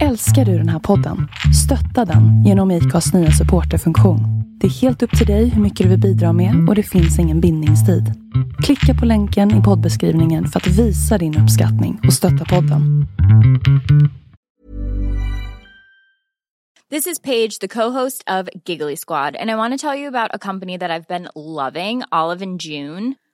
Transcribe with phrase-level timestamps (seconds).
[0.00, 1.28] Älskar du den här podden?
[1.64, 4.20] Stötta den genom IKAs nya supporterfunktion.
[4.60, 7.18] Det är helt upp till dig hur mycket du vill bidra med och det finns
[7.18, 8.04] ingen bindningstid.
[8.62, 13.06] Klicka på länken i poddbeskrivningen för att visa din uppskattning och stötta podden.
[16.90, 20.34] This is Paige, the co-host of Giggly Squad, and I want to tell you about
[20.34, 23.14] a company that I've been loving, Olive and June.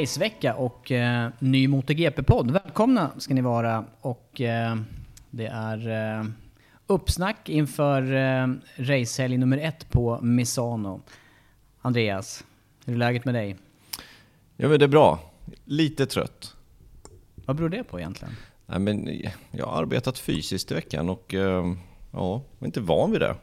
[0.00, 2.50] Racevecka och eh, ny MotoGP-podd.
[2.50, 3.84] Välkomna ska ni vara.
[4.00, 4.76] Och eh,
[5.30, 6.24] det är eh,
[6.86, 11.02] uppsnack inför eh, racehelg nummer ett på Misano.
[11.80, 12.44] Andreas,
[12.84, 13.56] hur är läget med dig?
[14.56, 15.20] Ja men det är bra.
[15.64, 16.54] Lite trött.
[17.34, 18.34] Vad beror det på egentligen?
[18.66, 21.74] Nej, men jag har arbetat fysiskt i veckan och eh,
[22.12, 23.36] ja, jag är inte van vid det.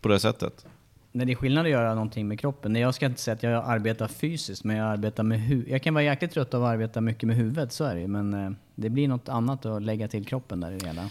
[0.00, 0.66] På det sättet.
[1.16, 2.72] Nej, det är skillnad att göra någonting med kroppen.
[2.72, 5.72] Nej, Jag ska inte säga att jag arbetar fysiskt, men jag arbetar med huvudet.
[5.72, 8.08] Jag kan vara jäkligt trött av att arbeta mycket med huvudet, så är det.
[8.08, 11.10] Men eh, det blir något annat att lägga till kroppen där i hela.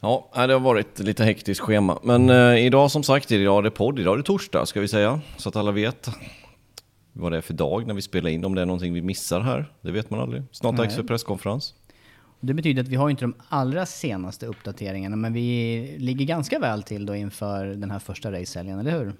[0.00, 1.98] Ja, det har varit lite hektiskt schema.
[2.02, 3.98] Men eh, idag som sagt, idag är det podd.
[3.98, 5.20] Idag är det torsdag ska vi säga.
[5.36, 6.08] Så att alla vet
[7.12, 8.44] vad det är för dag när vi spelar in.
[8.44, 9.72] Om det är någonting vi missar här.
[9.80, 10.42] Det vet man aldrig.
[10.52, 11.74] Snart dags för presskonferens.
[12.40, 16.82] Det betyder att vi har inte de allra senaste uppdateringarna, men vi ligger ganska väl
[16.82, 19.12] till då inför den här första racehelgen, eller hur?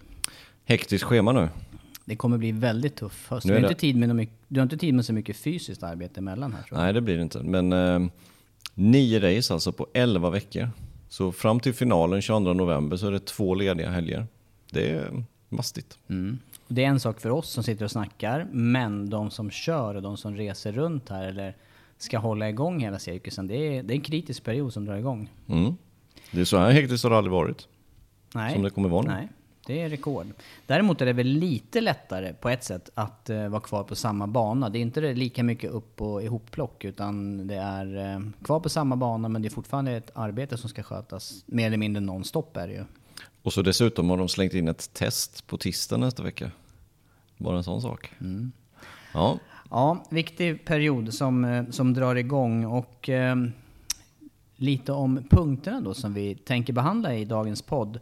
[0.69, 1.49] Hektiskt schema nu.
[2.05, 3.47] Det kommer bli väldigt tuff höst.
[3.47, 5.83] Du har, det- inte tid med mycket- du har inte tid med så mycket fysiskt
[5.83, 6.85] arbete emellan här tror jag.
[6.85, 7.43] Nej, det blir det inte.
[7.43, 8.09] Men eh,
[8.75, 10.71] nio race alltså på 11 veckor.
[11.09, 14.27] Så fram till finalen 22 november så är det två lediga helger.
[14.71, 15.99] Det är mastigt.
[16.09, 16.39] Mm.
[16.69, 20.03] Det är en sak för oss som sitter och snackar, men de som kör och
[20.03, 21.57] de som reser runt här eller
[21.99, 25.31] ska hålla igång hela cirkusen, det är, det är en kritisk period som drar igång.
[25.49, 25.75] Mm.
[26.31, 27.69] Det är så här hektiskt har det aldrig varit.
[28.35, 28.53] Nej.
[28.55, 29.09] Som det kommer vara nu.
[29.09, 29.29] Nej,
[29.67, 30.27] det är rekord.
[30.67, 34.27] Däremot är det väl lite lättare på ett sätt att eh, vara kvar på samma
[34.27, 34.69] bana.
[34.69, 38.97] Det är inte lika mycket upp och ihopplock utan det är eh, kvar på samma
[38.97, 42.69] bana men det är fortfarande ett arbete som ska skötas mer eller mindre nonstop är
[42.69, 42.85] det ju.
[43.43, 46.51] Och så dessutom har de slängt in ett test på tisdag nästa vecka.
[47.37, 48.13] Bara en sån sak.
[48.21, 48.53] Mm.
[49.15, 49.39] Ja,
[49.71, 53.37] Ja, viktig period som, eh, som drar igång och eh,
[54.57, 57.99] lite om punkterna då som vi tänker behandla i dagens podd.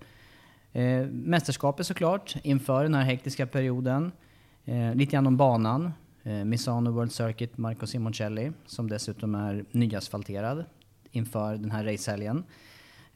[0.75, 4.13] Eh, mästerskapet såklart inför den här hektiska perioden.
[4.65, 5.93] Eh, lite grann om banan.
[6.23, 10.65] Eh, Misano World Circuit Marco Simoncelli som dessutom är nyasfalterad
[11.11, 12.45] inför den här racehelgen.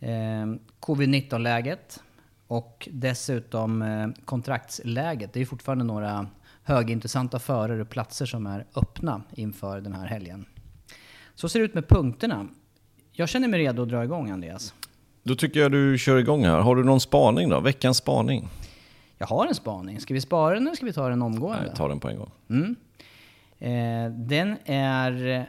[0.00, 0.46] Eh,
[0.80, 2.02] Covid-19-läget
[2.46, 5.32] och dessutom eh, kontraktsläget.
[5.32, 6.26] Det är fortfarande några
[6.62, 10.44] högintressanta förare och platser som är öppna inför den här helgen.
[11.34, 12.48] Så ser det ut med punkterna.
[13.12, 14.74] Jag känner mig redo att dra igång Andreas
[15.28, 16.58] då tycker jag du kör igång här.
[16.58, 17.60] Har du någon spaning då?
[17.60, 18.48] Veckans spaning?
[19.18, 20.00] Jag har en spaning.
[20.00, 21.62] Ska vi spara den eller ska vi ta den omgående?
[21.66, 22.30] Nej, ta den på en gång.
[22.48, 22.76] Mm.
[23.58, 25.46] Eh, den är...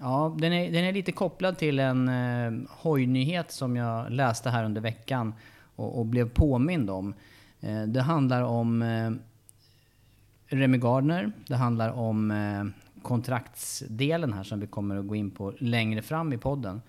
[0.00, 4.64] Ja, den är, den är lite kopplad till en eh, hojnyhet som jag läste här
[4.64, 5.34] under veckan
[5.76, 7.14] och, och blev påmind om.
[7.60, 9.10] Eh, det handlar om eh,
[10.46, 11.32] Remy Gardner.
[11.46, 12.64] Det handlar om eh,
[13.02, 16.82] kontraktsdelen här som vi kommer att gå in på längre fram i podden.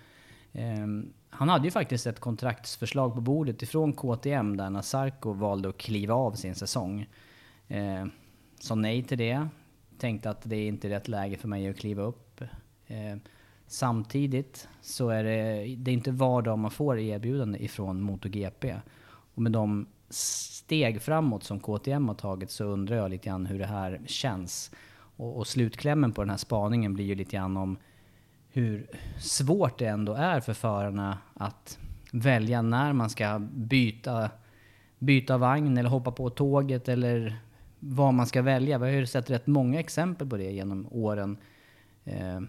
[1.34, 6.14] Han hade ju faktiskt ett kontraktsförslag på bordet ifrån KTM där Nasarko valde att kliva
[6.14, 7.08] av sin säsong.
[7.68, 8.06] Eh,
[8.60, 9.48] sa nej till det.
[9.98, 12.42] Tänkte att det är inte rätt läge för mig att kliva upp.
[12.88, 13.16] Eh,
[13.72, 18.76] Samtidigt så är det, det är inte var dag man får erbjudande ifrån MotoGP.
[19.36, 23.60] Och med de steg framåt som KTM har tagit så undrar jag lite grann hur
[23.60, 24.72] det här känns.
[24.94, 27.78] Och, och slutklämmen på den här spaningen blir ju lite grann om
[28.54, 28.88] hur
[29.20, 31.80] svårt det ändå är för förarna att
[32.12, 34.30] välja när man ska byta,
[35.00, 37.40] byta vagn eller hoppa på tåget eller
[37.80, 38.78] vad man ska välja.
[38.78, 41.38] Vi har ju sett rätt många exempel på det genom åren.
[42.04, 42.42] Eh,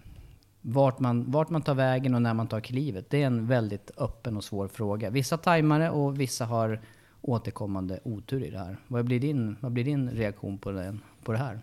[0.61, 3.11] vart, man, vart man tar vägen och när man tar klivet.
[3.11, 5.11] Det är en väldigt öppen och svår fråga.
[5.11, 6.81] Vissa tajmare och vissa har
[7.21, 8.77] återkommande otur i det här.
[8.89, 11.61] Vad blir din, vad blir din reaktion på det, på det här?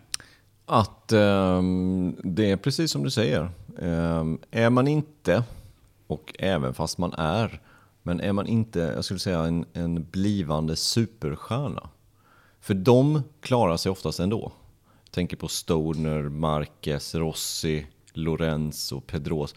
[0.72, 1.62] Att eh,
[2.24, 3.50] det är precis som du säger.
[3.78, 5.44] Eh, är man inte,
[6.06, 7.60] och även fast man är,
[8.02, 11.88] men är man inte, jag skulle säga en, en blivande superstjärna.
[12.60, 14.52] För de klarar sig oftast ändå.
[15.04, 19.54] Jag tänker på Stoner, Marquez, Rossi, Lorenzo, Pedros.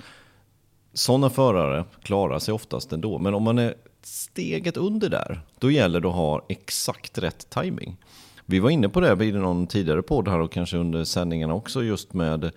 [0.93, 3.19] Sådana förare klarar sig oftast ändå.
[3.19, 7.97] Men om man är steget under där, då gäller det att ha exakt rätt timing.
[8.45, 11.83] Vi var inne på det i någon tidigare podd här och kanske under sändningarna också
[11.83, 12.51] just med,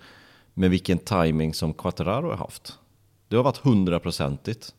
[0.53, 2.79] med vilken timing som Quattararo har haft.
[3.27, 4.73] Det har varit hundraprocentigt.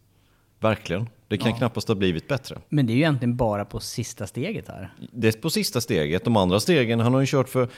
[0.60, 1.08] Verkligen.
[1.28, 1.56] Det kan ja.
[1.56, 2.58] knappast ha blivit bättre.
[2.69, 4.94] Men det är ju egentligen bara på sista steget här.
[5.12, 6.25] Det är på sista steget.
[6.25, 7.69] De andra stegen, han har ju kört för...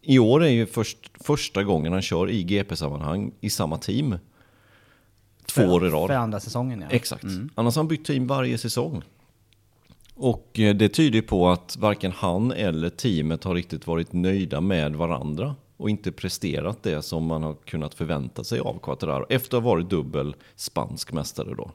[0.00, 4.18] I år är ju först, första gången han kör i GP-sammanhang i samma team.
[5.46, 6.08] Två för, år i rad.
[6.08, 6.96] För andra säsongen ja.
[6.96, 7.24] Exakt.
[7.24, 7.50] Mm.
[7.54, 9.02] Annars har han bytt team varje säsong.
[10.14, 14.96] Och eh, det tyder på att varken han eller teamet har riktigt varit nöjda med
[14.96, 19.62] varandra och inte presterat det som man har kunnat förvänta sig av Quattararo efter att
[19.62, 21.70] ha varit dubbel spansk mästare då.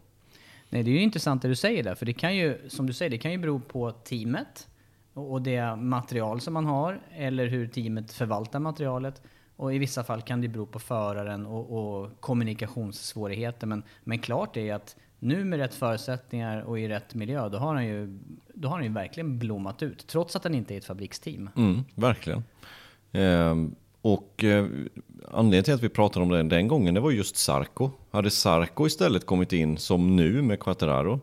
[0.70, 2.94] Nej, det är ju intressant det du säger där, för det kan ju, som du
[2.94, 4.68] säger, det kan ju bero på teamet
[5.14, 9.22] och det material som man har, eller hur teamet förvaltar materialet.
[9.56, 13.68] Och i vissa fall kan det bero på föraren och, och kommunikationssvårigheter.
[13.68, 17.74] Men, men klart är att nu med rätt förutsättningar och i rätt miljö, då har
[17.74, 18.20] han ju,
[18.54, 20.08] då har han ju verkligen blommat ut.
[20.08, 21.50] Trots att han inte är ett fabriksteam.
[21.58, 22.44] Mm, verkligen.
[23.12, 24.66] Ehm, och eh,
[25.32, 27.92] anledningen till att vi pratade om det den gången, det var just Sarko.
[28.12, 31.20] Hade Sarko istället kommit in som nu med Quattararo,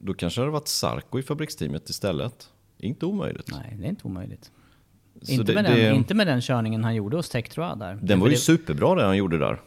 [0.00, 2.50] då kanske det hade varit Sarko i fabriksteamet istället.
[2.78, 3.50] Inte omöjligt.
[3.52, 4.50] Nej, det är inte omöjligt.
[5.20, 7.98] Inte, det, med den, det, inte med den körningen han gjorde hos Tektroa där.
[8.02, 9.60] Den var ju superbra det han gjorde där.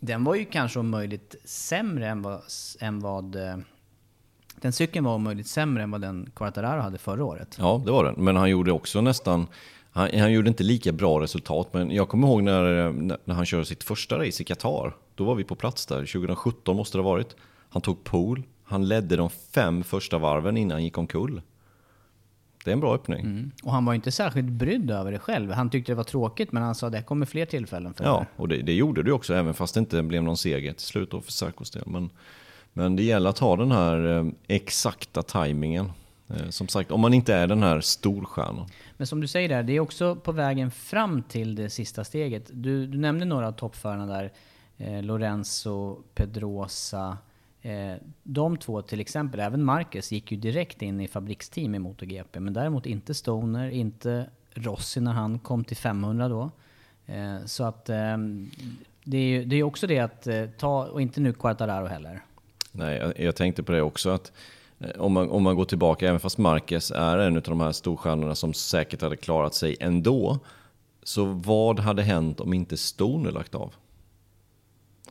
[0.00, 2.40] Den var ju kanske om möjligt sämre än vad...
[2.80, 3.56] Än vad eh,
[4.60, 7.56] den cykeln var om möjligt sämre än vad den Quartararo hade förra året.
[7.60, 8.14] Ja, det var den.
[8.18, 9.46] Men han gjorde också nästan...
[9.90, 12.92] Han, han gjorde inte lika bra resultat, men jag kommer ihåg när, eh,
[13.24, 14.96] när han körde sitt första race i Qatar.
[15.14, 17.36] Då var vi på plats där, 2017 måste det ha varit.
[17.68, 21.42] Han tog pool, han ledde de fem första varven innan han gick omkull.
[22.66, 23.20] Det är en bra öppning.
[23.20, 23.50] Mm.
[23.62, 25.52] Och han var inte särskilt brydd över det själv.
[25.52, 28.26] Han tyckte det var tråkigt, men han sa att det kommer fler tillfällen för Ja,
[28.36, 31.10] och det, det gjorde det också, även fast det inte blev någon seger till slut
[31.10, 31.82] för Sarkos del.
[31.86, 32.10] Men,
[32.72, 35.92] men det gäller att ha den här eh, exakta tajmingen.
[36.28, 38.66] Eh, som sagt, om man inte är den här storstjärnan.
[38.96, 42.50] Men som du säger där, det är också på vägen fram till det sista steget.
[42.52, 44.32] Du, du nämnde några av toppförarna där.
[44.76, 47.18] Eh, Lorenzo, Pedrosa,
[47.62, 52.40] Eh, de två till exempel, även Marcus, gick ju direkt in i fabriksteam i MotoGP.
[52.40, 56.50] Men däremot inte Stoner, inte Rossi när han kom till 500 då.
[57.06, 58.50] Eh, så att ehm,
[59.04, 62.22] det är ju det är också det att eh, ta, och inte nu Quartararo heller.
[62.72, 64.32] Nej, jag, jag tänkte på det också att
[64.98, 68.34] om man, om man går tillbaka, även fast Marquez är en av de här storstjärnorna
[68.34, 70.38] som säkert hade klarat sig ändå.
[71.02, 73.74] Så vad hade hänt om inte Stoner lagt av?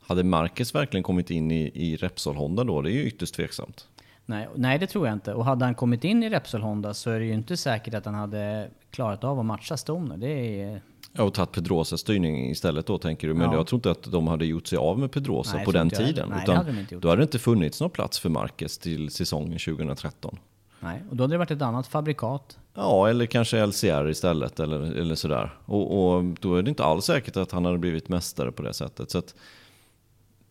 [0.07, 2.81] Hade Marcus verkligen kommit in i, i Repsol Honda då?
[2.81, 3.87] Det är ju ytterst tveksamt.
[4.25, 5.33] Nej, nej, det tror jag inte.
[5.33, 8.05] Och hade han kommit in i Repsol Honda så är det ju inte säkert att
[8.05, 10.17] han hade klarat av att matcha Stoner.
[10.17, 10.81] Det är...
[11.13, 13.33] Ja, och tagit Pedrosas styrning istället då tänker du.
[13.33, 13.57] Men ja.
[13.57, 16.29] jag tror inte att de hade gjort sig av med Pedrosa nej, på den tiden.
[16.29, 19.59] Nej, utan hade de då hade det inte funnits någon plats för Marcus till säsongen
[19.59, 20.37] 2013.
[20.79, 22.57] Nej, och då hade det varit ett annat fabrikat.
[22.73, 25.57] Ja, eller kanske LCR istället eller, eller sådär.
[25.65, 28.73] Och, och då är det inte alls säkert att han hade blivit mästare på det
[28.73, 29.11] sättet.
[29.11, 29.35] Så att,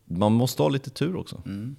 [0.04, 1.42] man måste ha lite tur också.
[1.46, 1.76] Mm.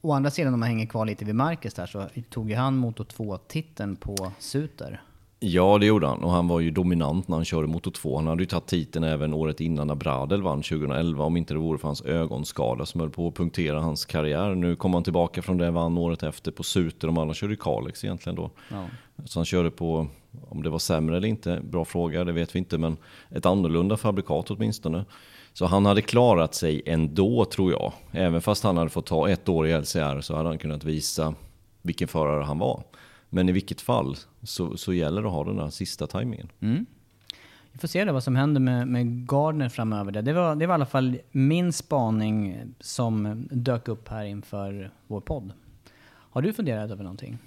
[0.00, 2.76] Å andra sidan om man hänger kvar lite vid Marcus där så tog ju han
[2.76, 5.02] Moto 2-titeln på Suter.
[5.40, 6.24] Ja, det gjorde han.
[6.24, 8.16] Och han var ju dominant när han körde Moto 2.
[8.16, 11.24] Han hade ju tagit titeln även året innan när Bradel vann 2011.
[11.24, 14.54] Om inte det vore för hans ögonskada som höll på att punktera hans karriär.
[14.54, 17.06] Nu kom han tillbaka från det, vann året efter på Suter.
[17.06, 18.50] De andra körde ju Kalix egentligen då.
[18.70, 18.86] Ja.
[19.24, 20.06] Så han körde på,
[20.48, 22.78] om det var sämre eller inte, bra fråga, det vet vi inte.
[22.78, 22.96] Men
[23.30, 25.04] ett annorlunda fabrikat åtminstone.
[25.52, 27.92] Så han hade klarat sig ändå tror jag.
[28.10, 31.34] Även fast han hade fått ta ett år i LCR så hade han kunnat visa
[31.82, 32.82] vilken förare han var.
[33.30, 36.48] Men i vilket fall så, så gäller det att ha den där sista tajmingen.
[36.60, 36.86] Mm.
[37.72, 40.22] Vi får se då vad som händer med, med Gardner framöver.
[40.22, 45.20] Det var, det var i alla fall min spaning som dök upp här inför vår
[45.20, 45.52] podd.
[46.08, 47.38] Har du funderat över någonting?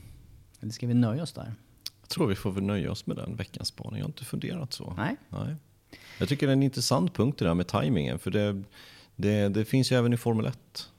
[0.60, 1.54] Eller ska vi nöja oss där?
[2.02, 3.98] Jag tror vi får väl nöja oss med den veckans spaning.
[4.00, 4.94] Jag har inte funderat så.
[4.98, 5.16] Nej.
[5.30, 5.56] Nej.
[6.18, 8.20] Jag tycker det är en intressant punkt det där med tajmingen.
[8.20, 8.64] För det,
[9.16, 10.90] det, det finns ju även i Formel 1.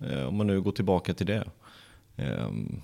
[0.00, 1.44] Eh, om man nu går tillbaka till det.
[2.16, 2.82] Ehm,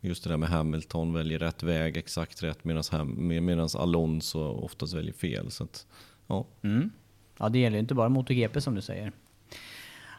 [0.00, 5.50] just det där med Hamilton väljer rätt väg, exakt rätt, medan Alonso oftast väljer fel.
[5.50, 5.86] Så att,
[6.26, 6.46] ja.
[6.62, 6.90] Mm.
[7.38, 9.12] ja, det gäller ju inte bara MotoGP som du säger.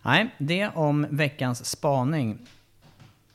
[0.01, 2.37] Nej, det om veckans spaning.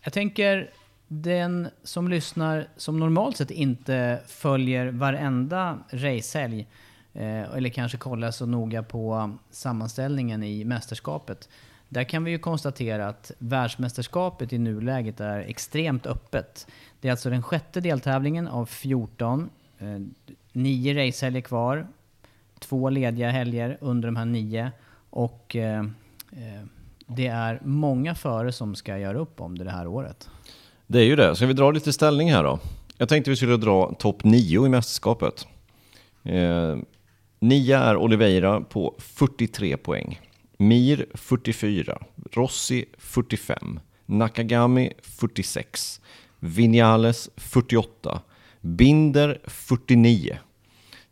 [0.01, 0.71] Jag tänker
[1.09, 6.67] den som lyssnar som normalt sett inte följer varenda racehelg
[7.15, 11.49] Eh, eller kanske kolla så noga på sammanställningen i mästerskapet.
[11.89, 16.67] Där kan vi ju konstatera att världsmästerskapet i nuläget är extremt öppet.
[17.01, 19.51] Det är alltså den sjätte deltävlingen av 14.
[19.79, 19.87] Eh,
[20.53, 21.87] nio racehelger kvar.
[22.59, 24.73] Två lediga helger under de här nio.
[25.11, 25.81] Och eh,
[26.33, 26.65] eh
[27.17, 30.29] det är många före som ska göra upp om det, det här året.
[30.87, 31.37] Det är ju det.
[31.37, 32.59] Ska vi dra lite ställning här då?
[32.99, 35.47] Jag tänkte vi skulle dra topp nio i mästerskapet.
[36.23, 36.77] Eh,
[37.41, 40.21] nia är Oliveira på 43 poäng.
[40.57, 42.03] Mir 44.
[42.33, 43.81] Rossi 45.
[44.07, 46.01] Nakagami 46.
[46.39, 48.21] Vinales 48.
[48.61, 50.39] Binder 49.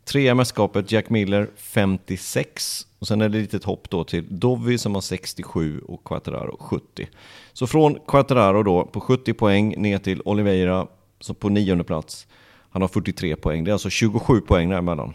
[0.05, 4.77] Trea mästerskapet Jack Miller 56 och sen är det ett litet hopp då till Dovi
[4.77, 7.07] som har 67 och Quattararo 70.
[7.53, 10.87] Så från Quattararo då på 70 poäng ner till Oliveira
[11.19, 12.27] som på nionde plats.
[12.69, 13.63] Han har 43 poäng.
[13.63, 15.13] Det är alltså 27 poäng däremellan.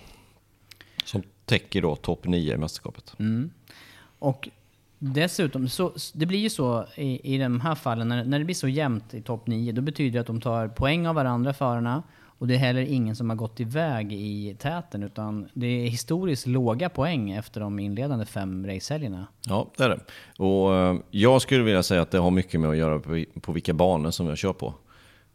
[1.44, 3.14] Täcker då topp 9 i mästerskapet.
[3.18, 3.50] Mm.
[4.18, 4.48] Och
[4.98, 8.54] dessutom, så, det blir ju så i, i de här fallen, när, när det blir
[8.54, 12.02] så jämnt i topp 9, då betyder det att de tar poäng av varandra förarna.
[12.38, 16.46] Och det är heller ingen som har gått iväg i täten utan det är historiskt
[16.46, 19.26] låga poäng efter de inledande fem racehelgerna.
[19.46, 20.00] Ja, det är det.
[20.42, 23.74] Och eh, jag skulle vilja säga att det har mycket med att göra på, vilka
[23.74, 24.74] banor som jag kör på.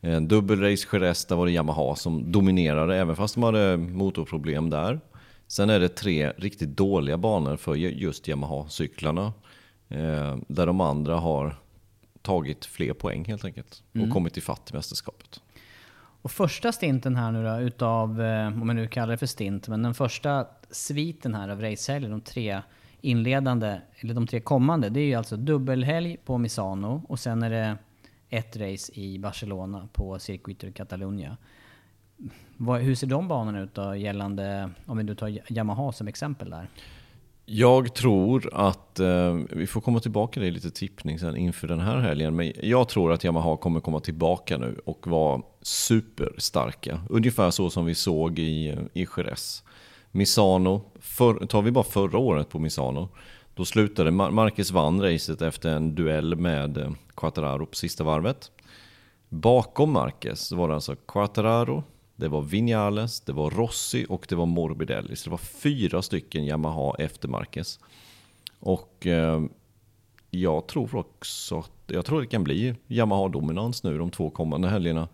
[0.02, 5.00] En dubbelrace Jerez, där var det Yamaha som dominerade även fast de hade motorproblem där.
[5.50, 9.34] Sen är det tre riktigt dåliga banor för just Yamaha-cyklarna.
[9.88, 11.56] Eh, där de andra har
[12.22, 14.12] tagit fler poäng helt enkelt och mm.
[14.12, 15.42] kommit ifatt i mästerskapet.
[16.22, 19.68] Och första stinten här nu då, utav, eh, om man nu kallar det för stint,
[19.68, 22.62] men den första sviten här av racehelger, de tre
[23.02, 27.50] inledande, eller de tre kommande, det är ju alltså dubbelhelg på Misano och sen är
[27.50, 27.78] det
[28.30, 31.38] ett race i Barcelona på Circuito Catalunya.
[32.82, 36.68] Hur ser de banorna ut då gällande, om vi nu tar Yamaha som exempel där?
[37.46, 41.98] Jag tror att, eh, vi får komma tillbaka till lite tippning sen inför den här
[41.98, 47.02] helgen, men jag tror att Yamaha kommer komma tillbaka nu och vara superstarka.
[47.10, 49.64] Ungefär så som vi såg i, i Jerez.
[50.12, 53.10] Misano, för, tar vi bara förra året på Misano,
[53.56, 58.52] då slutade Marcus vann racet efter en duell med eh, Quattararo på sista varvet.
[59.30, 61.84] Bakom Marcus var det alltså Quattararo,
[62.20, 65.16] det var Vinales, det var Rossi och det var Morbidelli.
[65.16, 67.80] Så det var fyra stycken Yamaha efter Marquez.
[68.60, 69.42] Och eh,
[70.32, 75.08] jag tror också att jag tror det kan bli Yamaha-dominans nu de två kommande helgerna.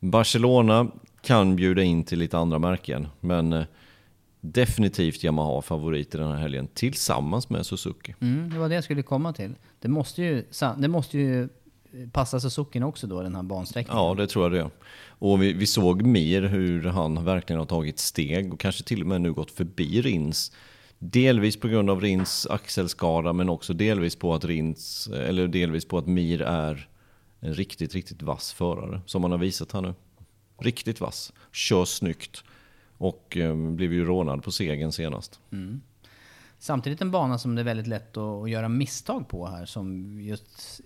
[0.00, 0.90] Barcelona
[1.22, 3.64] kan bjuda in till lite andra märken, men eh,
[4.40, 8.14] definitivt Yamaha favorit i den här helgen tillsammans med Suzuki.
[8.20, 9.54] Mm, det var det jag skulle komma till.
[9.80, 10.44] Det måste ju,
[10.76, 11.48] det måste ju
[12.12, 14.02] passa Suzuki också då, den här bansträckningen?
[14.04, 14.70] Ja, det tror jag det.
[15.24, 19.06] Och vi, vi såg Mir hur han verkligen har tagit steg och kanske till och
[19.06, 20.52] med nu gått förbi Rins.
[20.98, 25.98] Delvis på grund av Rins axelskada men också delvis på att Rins, eller delvis på
[25.98, 26.88] att Mir är
[27.40, 29.94] en riktigt, riktigt vass förare som han har visat här nu.
[30.58, 32.44] Riktigt vass, kör snyggt
[32.98, 35.40] och eh, blev ju rånad på segern senast.
[35.52, 35.80] Mm.
[36.58, 40.20] Samtidigt en bana som det är väldigt lätt att, att göra misstag på här som
[40.20, 40.80] just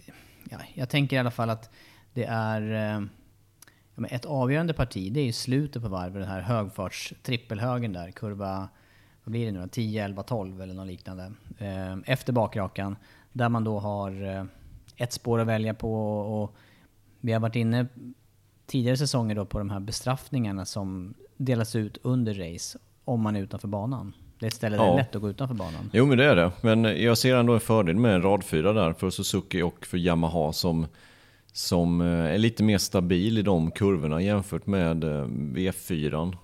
[0.51, 1.71] ja, jag tänker i alla fall att
[2.15, 3.03] det är eh,
[4.05, 5.13] ett avgörande parti.
[5.13, 8.69] Det är i slutet på varvet, den här högfarts trippelhögen där, kurva
[9.25, 11.33] vad blir det nu 10, 11, 12 eller något liknande.
[11.59, 12.97] Eh, efter bakrakan.
[13.33, 14.45] Där man då har eh,
[14.97, 16.57] ett spår att välja på och
[17.21, 17.87] vi har varit inne
[18.67, 23.41] tidigare säsonger då på de här bestraffningarna som delas ut under race om man är
[23.41, 24.15] utanför banan.
[24.39, 25.91] Det är ett ställe där det är lätt att gå utanför banan.
[25.93, 26.53] Jo men det är det.
[26.61, 30.53] Men jag ser ändå en fördel med en radfyra där för Suzuki och för Yamaha
[30.53, 30.87] som,
[31.59, 36.37] som eh, är lite mer stabil i de kurvorna jämfört med eh, V4.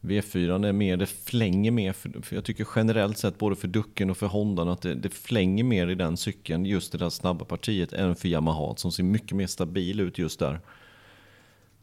[0.00, 4.16] V4 är mer, det flänger mer, för, jag tycker generellt sett både för Ducken och
[4.16, 7.92] för Hondan att det, det flänger mer i den cykeln, just det där snabba partiet,
[7.92, 10.60] än för Yamaha som ser mycket mer stabil ut just där.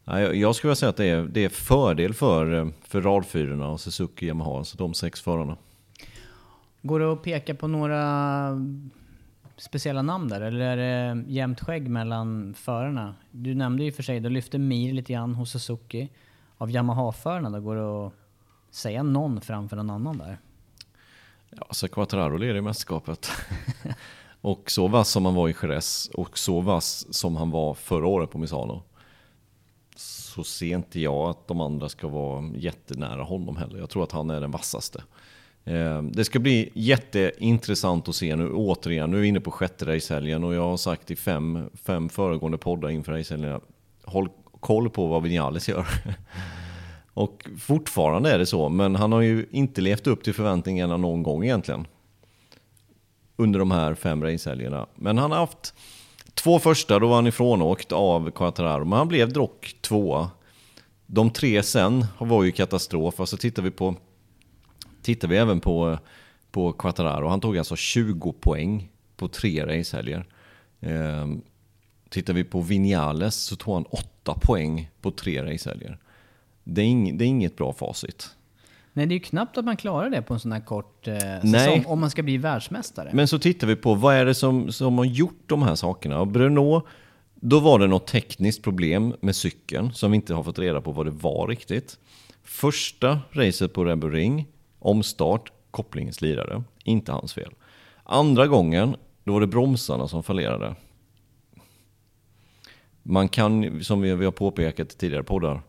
[0.04, 3.68] Jag- jag skulle vilja säga att det är, det är fördel för, eh, för radfyrorna
[3.68, 5.56] och Suzuki och Yamaha, alltså de sex förarna.
[6.82, 8.50] Går det att peka på några
[9.58, 10.40] speciella namn där?
[10.40, 13.14] Eller är det jämnt skägg mellan förarna?
[13.30, 16.08] Du nämnde ju för sig, du lyfte Mir lite grann hos Suzuki.
[16.58, 18.12] Av Yamaha-förarna då, går det att
[18.70, 20.38] säga någon framför någon annan där?
[21.50, 23.30] Ja, så Quattraro leder i mästerskapet.
[24.40, 28.06] och så vass som han var i Jerez och så vass som han var förra
[28.06, 28.82] året på Misano.
[29.96, 33.78] Så ser inte jag att de andra ska vara jättenära honom heller.
[33.78, 35.02] Jag tror att han är den vassaste.
[35.68, 39.10] Eh, det ska bli jätteintressant att se nu återigen.
[39.10, 42.58] Nu är vi inne på sjätte racehelgen och jag har sagt i fem, fem föregående
[42.58, 43.60] poddar inför racehelgen.
[44.04, 44.28] Håll
[44.60, 45.86] koll på vad Vinales gör.
[47.14, 51.22] Och fortfarande är det så, men han har ju inte levt upp till förväntningarna någon
[51.22, 51.86] gång egentligen.
[53.36, 54.86] Under de här fem racehelgerna.
[54.94, 55.74] Men han har haft
[56.34, 60.30] två första, då var han ifrånåkt av Quattararo, men han blev dock tvåa.
[61.06, 63.20] De tre sen var ju katastrof.
[63.20, 63.94] Alltså tittar vi på
[65.02, 65.98] tittar vi även på,
[66.50, 70.26] på Quattararo, han tog alltså 20 poäng på tre racehelger.
[70.80, 71.26] Eh,
[72.08, 75.98] tittar vi på Vinales så tog han 8 poäng på tre racehelger.
[76.64, 78.30] Det är, ing, det är inget bra facit.
[78.92, 81.14] Nej, det är ju knappt att man klarar det på en sån här kort eh,
[81.14, 81.40] Nej.
[81.42, 83.10] säsong om man ska bli världsmästare.
[83.12, 86.20] Men så tittar vi på vad är det som, som har gjort de här sakerna.
[86.20, 86.82] Och Bruno,
[87.34, 90.92] då var det något tekniskt problem med cykeln som vi inte har fått reda på
[90.92, 91.98] vad det var riktigt.
[92.44, 94.46] Första racet på Red Bull Ring,
[94.78, 96.62] omstart, kopplingen slirade.
[96.84, 97.54] Inte hans fel.
[98.02, 100.74] Andra gången, då var det bromsarna som fallerade.
[103.02, 105.62] Man kan, som vi, vi har påpekat i tidigare poddar,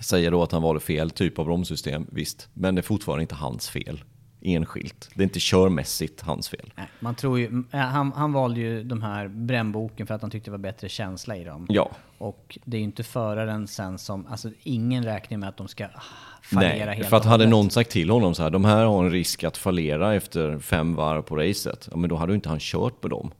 [0.00, 2.48] säga då att han valde fel typ av bromssystem, visst.
[2.54, 4.04] Men det är fortfarande inte hans fel,
[4.40, 5.10] enskilt.
[5.14, 6.72] Det är inte körmässigt hans fel.
[6.76, 10.30] Nej, man tror ju, äh, han, han valde ju de här brännboken för att han
[10.30, 11.66] tyckte det var bättre känsla i dem.
[11.68, 15.68] Ja, Och det är ju inte föraren sen som, alltså ingen räknar med att de
[15.68, 15.88] ska
[16.42, 16.96] fallera nej.
[16.96, 19.44] helt För att hade någon sagt till honom så här, de här har en risk
[19.44, 23.10] att fallera efter fem varv på racet, ja men då hade inte han kört med
[23.10, 23.30] dem.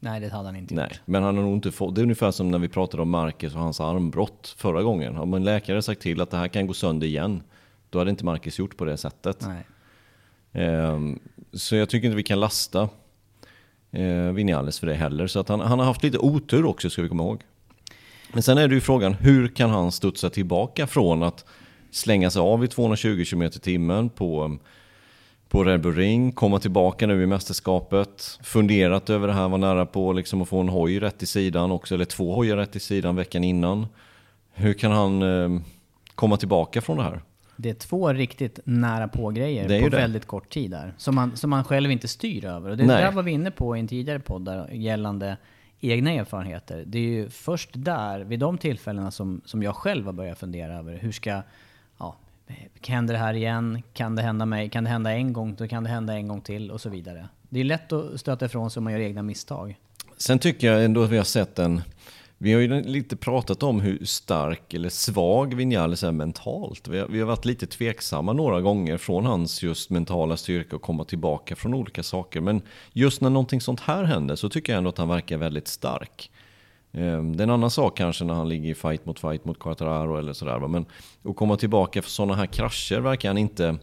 [0.00, 1.00] Nej, det hade han inte Nej, gjort.
[1.04, 3.54] men han har nog inte fått, det är ungefär som när vi pratade om Marcus
[3.54, 5.16] och hans armbrott förra gången.
[5.16, 7.42] Om en läkare sagt till att det här kan gå sönder igen,
[7.90, 9.46] då hade inte Marcus gjort på det sättet.
[10.52, 11.18] Ehm,
[11.52, 12.88] så jag tycker inte vi kan lasta
[13.90, 15.26] eh, Vinales för det heller.
[15.26, 17.42] Så att han, han har haft lite otur också ska vi komma ihåg.
[18.32, 21.44] Men sen är det ju frågan, hur kan han studsa tillbaka från att
[21.90, 24.56] slänga sig av i 220 km timmen på,
[25.48, 29.86] på Red Bull Ring, komma tillbaka nu i mästerskapet, funderat över det här, var nära
[29.86, 32.80] på liksom att få en hoj rätt i sidan också, eller två hojar rätt i
[32.80, 33.86] sidan veckan innan.
[34.52, 35.60] Hur kan han eh,
[36.14, 37.20] komma tillbaka från det här?
[37.56, 39.96] Det är två riktigt nära på grejer Det är ju på det.
[39.96, 40.94] väldigt kort tid där.
[40.96, 42.70] Som man, som man själv inte styr över.
[42.70, 43.02] Och det Nej.
[43.02, 45.36] där var vi inne på i en tidigare podd där, gällande
[45.80, 46.84] egna erfarenheter.
[46.86, 50.78] Det är ju först där, vid de tillfällena som, som jag själv har börjat fundera
[50.78, 51.42] över hur ska,
[52.86, 53.82] händer det här igen?
[53.92, 54.70] Kan det hända mig?
[54.70, 55.54] Kan det hända en gång?
[55.54, 57.28] Då kan det hända en gång till och så vidare.
[57.48, 59.76] Det är lätt att stöta ifrån sig om man gör egna misstag.
[60.16, 61.82] Sen tycker jag ändå att vi har sett en...
[62.38, 66.88] Vi har ju lite pratat om hur stark eller svag Vinales är mentalt.
[66.88, 70.82] Vi har, vi har varit lite tveksamma några gånger från hans just mentala styrka och
[70.82, 72.40] komma tillbaka från olika saker.
[72.40, 75.68] Men just när någonting sånt här händer så tycker jag ändå att han verkar väldigt
[75.68, 76.30] stark.
[76.96, 79.58] Eh, Det är en annan sak kanske när han ligger i fight mot fight mot
[79.58, 80.68] Quattararo eller sådär.
[80.68, 80.86] Men
[81.22, 83.76] att komma tillbaka för sådana här krascher verkar han inte...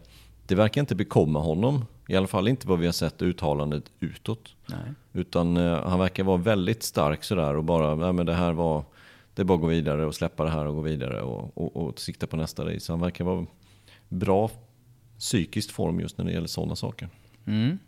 [0.46, 1.84] Det verkar inte bekomma honom.
[2.08, 4.54] I alla fall inte vad vi har sett uttalandet utåt.
[4.66, 4.78] Nej.
[5.12, 8.84] Utan eh, han verkar vara väldigt stark sådär och bara, nej men det här var,
[9.34, 11.76] det är bara att gå vidare och släppa det här och gå vidare och, och,
[11.76, 12.92] och sikta på nästa race.
[12.92, 13.46] Han verkar vara
[14.08, 14.50] bra
[15.18, 17.08] psykiskt form just när det gäller sådana saker.
[17.46, 17.78] Mm.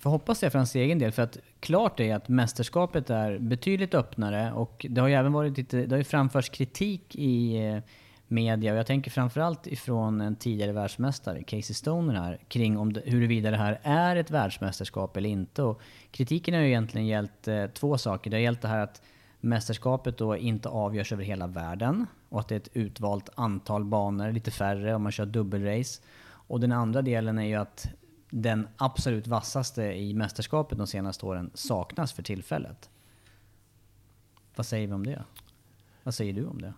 [0.00, 3.94] För hoppas jag för hans egen del, för att klart är att mästerskapet är betydligt
[3.94, 7.78] öppnare och det har ju även varit lite, det har ju framförts kritik i eh,
[8.28, 13.02] media och jag tänker framförallt ifrån en tidigare världsmästare, Casey Stoner här, kring om det,
[13.04, 15.62] huruvida det här är ett världsmästerskap eller inte.
[15.62, 18.30] Och kritiken har ju egentligen gällt eh, två saker.
[18.30, 19.02] Det har gällt det här att
[19.40, 24.32] mästerskapet då inte avgörs över hela världen och att det är ett utvalt antal banor,
[24.32, 26.02] lite färre om man kör dubbelrace.
[26.26, 27.88] Och den andra delen är ju att
[28.30, 32.90] den absolut vassaste i mästerskapet de senaste åren saknas för tillfället.
[34.56, 35.22] Vad säger vi om det?
[36.02, 36.72] Vad säger du om det?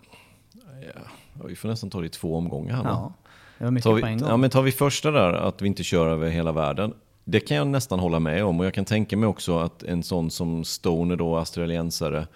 [1.34, 2.84] Ja, vi får nästan ta det i två omgångar här?
[2.84, 3.12] Ja,
[3.58, 4.28] det var mycket Tar på en vi, gång.
[4.30, 6.94] ja, men tar vi första där, att vi inte kör över hela världen.
[7.24, 10.02] Det kan jag nästan hålla med om och jag kan tänka mig också att en
[10.02, 12.26] sån som Stoner då, australiensare,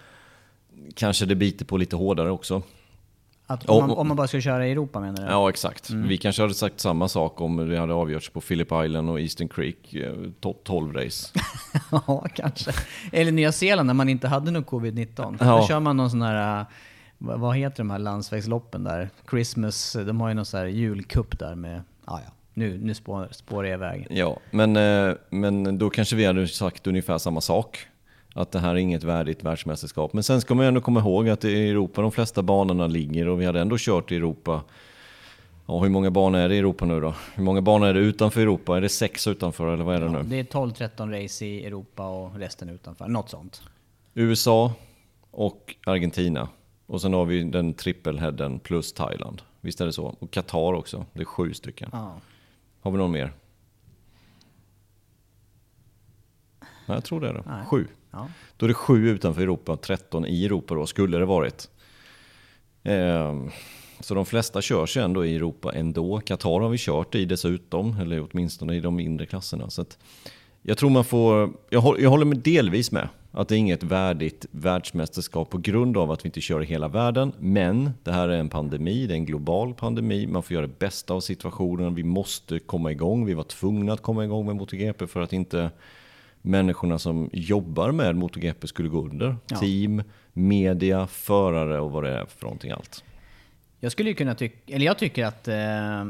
[0.93, 2.61] kanske det biter på lite hårdare också.
[3.47, 5.31] Att om, man, om man bara ska köra i Europa menar du?
[5.31, 5.89] Ja, exakt.
[5.89, 6.07] Mm.
[6.07, 9.47] Vi kanske hade sagt samma sak om det hade avgjorts på Phillip Island och Eastern
[9.47, 11.27] Creek, eh, to- 12 race.
[11.91, 12.71] Ja, kanske.
[13.11, 15.37] Eller Nya Zeeland när man inte hade någon covid-19.
[15.39, 15.57] Ja.
[15.57, 16.65] Då kör man någon sån här
[17.17, 19.09] vad, vad heter de här landsvägsloppen där?
[19.29, 23.27] Christmas, de har ju någon sån här julkupp där med, ah, ja, nu, nu spår,
[23.31, 24.07] spårar jag iväg.
[24.09, 27.87] Ja, men, eh, men då kanske vi hade sagt ungefär samma sak.
[28.37, 30.13] Att det här är inget värdigt världsmästerskap.
[30.13, 33.41] Men sen ska man ändå komma ihåg att i Europa de flesta banorna ligger och
[33.41, 34.63] vi hade ändå kört i Europa.
[35.65, 37.13] Ja, hur många banor är det i Europa nu då?
[37.35, 38.77] Hur många banor är det utanför Europa?
[38.77, 40.23] Är det sex utanför eller vad är det nu?
[40.23, 43.61] Det är 12-13 race i Europa och resten utanför, något sånt.
[44.13, 44.73] USA
[45.31, 46.49] och Argentina.
[46.85, 49.41] Och sen har vi den trippelheaden plus Thailand.
[49.61, 50.15] Visst är det så?
[50.19, 51.05] Och Qatar också.
[51.13, 51.89] Det är sju stycken.
[51.91, 52.15] Ja.
[52.81, 53.33] Har vi någon mer?
[56.59, 57.43] Nej, jag tror det är det.
[57.45, 57.65] Nej.
[57.65, 57.87] Sju.
[58.11, 58.29] Ja.
[58.57, 61.69] Då är det sju utanför Europa och 13 i Europa då, skulle det varit.
[62.83, 63.49] Ehm,
[63.99, 66.19] så de flesta körs ju ändå i Europa ändå.
[66.19, 69.69] Qatar har vi kört i dessutom, eller åtminstone i de mindre klasserna.
[69.69, 69.97] Så att
[70.61, 73.83] jag tror man får, jag håller, jag håller med delvis med att det är inget
[73.83, 77.33] värdigt världsmästerskap på grund av att vi inte kör i hela världen.
[77.39, 80.27] Men det här är en pandemi, det är en global pandemi.
[80.27, 81.95] Man får göra det bästa av situationen.
[81.95, 83.25] Vi måste komma igång.
[83.25, 85.71] Vi var tvungna att komma igång med MotoGP för att inte
[86.47, 89.35] människorna som jobbar med MotoGP skulle gå under.
[89.47, 89.57] Ja.
[89.57, 93.03] Team, media, förare och vad det är för någonting allt.
[93.79, 96.05] Jag skulle ju kunna tycka, eller jag tycker att eh,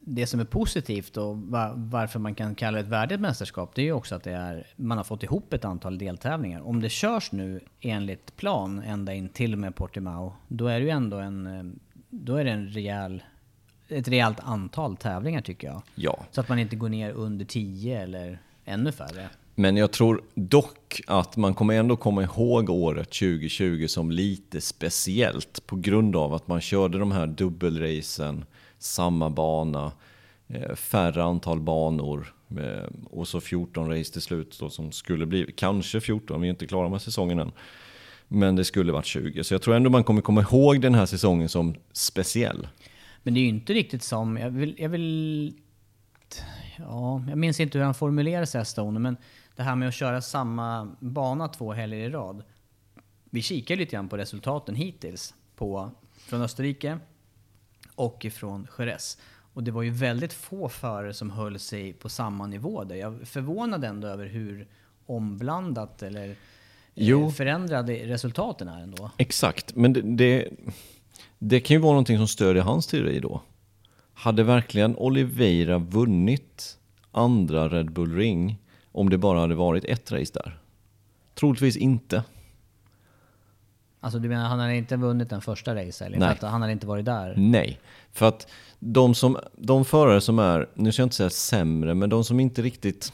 [0.00, 3.82] det som är positivt och va, varför man kan kalla det ett värdigt mästerskap, det
[3.82, 6.60] är ju också att det är, man har fått ihop ett antal deltävlingar.
[6.60, 10.84] Om det körs nu enligt plan ända in till och med Portimao, då är det
[10.84, 11.64] ju ändå en, eh,
[12.10, 13.22] då är det en rejäl,
[13.88, 15.82] ett rejält antal tävlingar tycker jag.
[15.94, 19.28] Ja, Så att man inte går ner under 10 eller ännu färre.
[19.54, 25.66] Men jag tror dock att man kommer ändå komma ihåg året 2020 som lite speciellt
[25.66, 28.44] på grund av att man körde de här dubbelracen,
[28.78, 29.92] samma bana,
[30.48, 35.52] eh, färre antal banor eh, och så 14 race till slut då, som skulle bli,
[35.56, 37.52] kanske 14, vi är inte klara med säsongen än.
[38.28, 41.06] Men det skulle varit 20, så jag tror ändå man kommer komma ihåg den här
[41.06, 42.68] säsongen som speciell.
[43.22, 45.54] Men det är ju inte riktigt som, jag vill, jag vill
[46.78, 49.16] Ja, jag minns inte hur han formulerade sig, Stone, men
[49.56, 52.42] det här med att köra samma bana två helger i rad.
[53.30, 56.98] Vi kikar lite grann på resultaten hittills på, från Österrike
[57.94, 59.18] och ifrån Jerez.
[59.54, 62.94] Och det var ju väldigt få förare som höll sig på samma nivå där.
[62.96, 64.68] Jag är förvånad ändå över hur
[65.06, 66.34] omblandat eller eh,
[66.94, 67.30] Jo.
[67.30, 69.10] förändrade resultaten är ändå.
[69.16, 70.48] Exakt, men det, det,
[71.38, 73.42] det kan ju vara någonting som stödjer hans teori då.
[74.14, 76.78] Hade verkligen Oliveira vunnit
[77.10, 78.58] andra Red Bull Ring
[78.92, 80.58] om det bara hade varit ett race där?
[81.34, 82.24] Troligtvis inte.
[84.00, 86.22] Alltså du menar han hade inte vunnit den första racehelgen?
[86.40, 87.34] Han hade inte varit där?
[87.36, 87.80] Nej,
[88.12, 92.10] för att de, som, de förare som är, nu ska jag inte säga sämre, men
[92.10, 93.12] de som inte riktigt...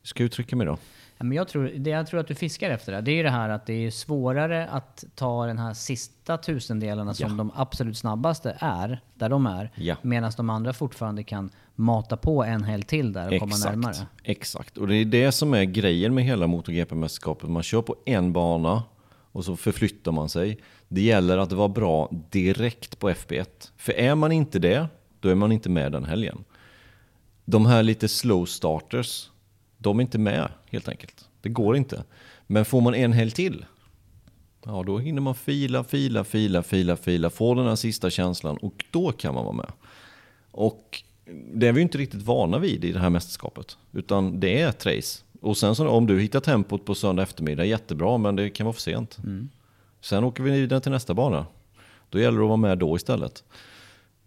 [0.00, 0.78] Hur ska jag uttrycka mig då?
[1.24, 3.30] Men jag, tror, det jag tror att du fiskar efter det, det är ju det
[3.30, 7.36] här att det är svårare att ta den här sista tusendelarna som Ja.
[7.36, 9.70] de absolut snabbaste är, där de är.
[9.74, 9.96] Ja.
[10.02, 13.94] Medan de andra fortfarande kan mata på en helg till där och komma närmare.
[14.22, 17.48] Exakt, och det är det som är grejen med hela MotoGP-mästerskapet.
[17.50, 18.82] Man kör på en bana
[19.32, 20.58] och så förflyttar man sig.
[20.88, 23.46] Det gäller att vara bra direkt på FP1.
[23.76, 24.88] För är man inte det,
[25.20, 26.44] då är man inte med den helgen.
[27.44, 29.30] De här lite slow starters,
[29.82, 31.28] de är inte med helt enkelt.
[31.40, 32.04] Det går inte.
[32.46, 33.64] Men får man en helg till,
[34.64, 38.84] ja då hinner man fila, fila, fila, fila, fila, få den här sista känslan och
[38.90, 39.72] då kan man vara med.
[40.50, 41.02] Och
[41.54, 43.76] det är vi inte riktigt vana vid i det här mästerskapet.
[43.92, 45.24] Utan det är ett race.
[45.40, 48.74] Och sen så om du hittar tempot på söndag eftermiddag, jättebra, men det kan vara
[48.74, 49.18] för sent.
[50.00, 51.46] Sen åker vi vidare till nästa bana.
[52.10, 53.44] Då gäller det att vara med då istället.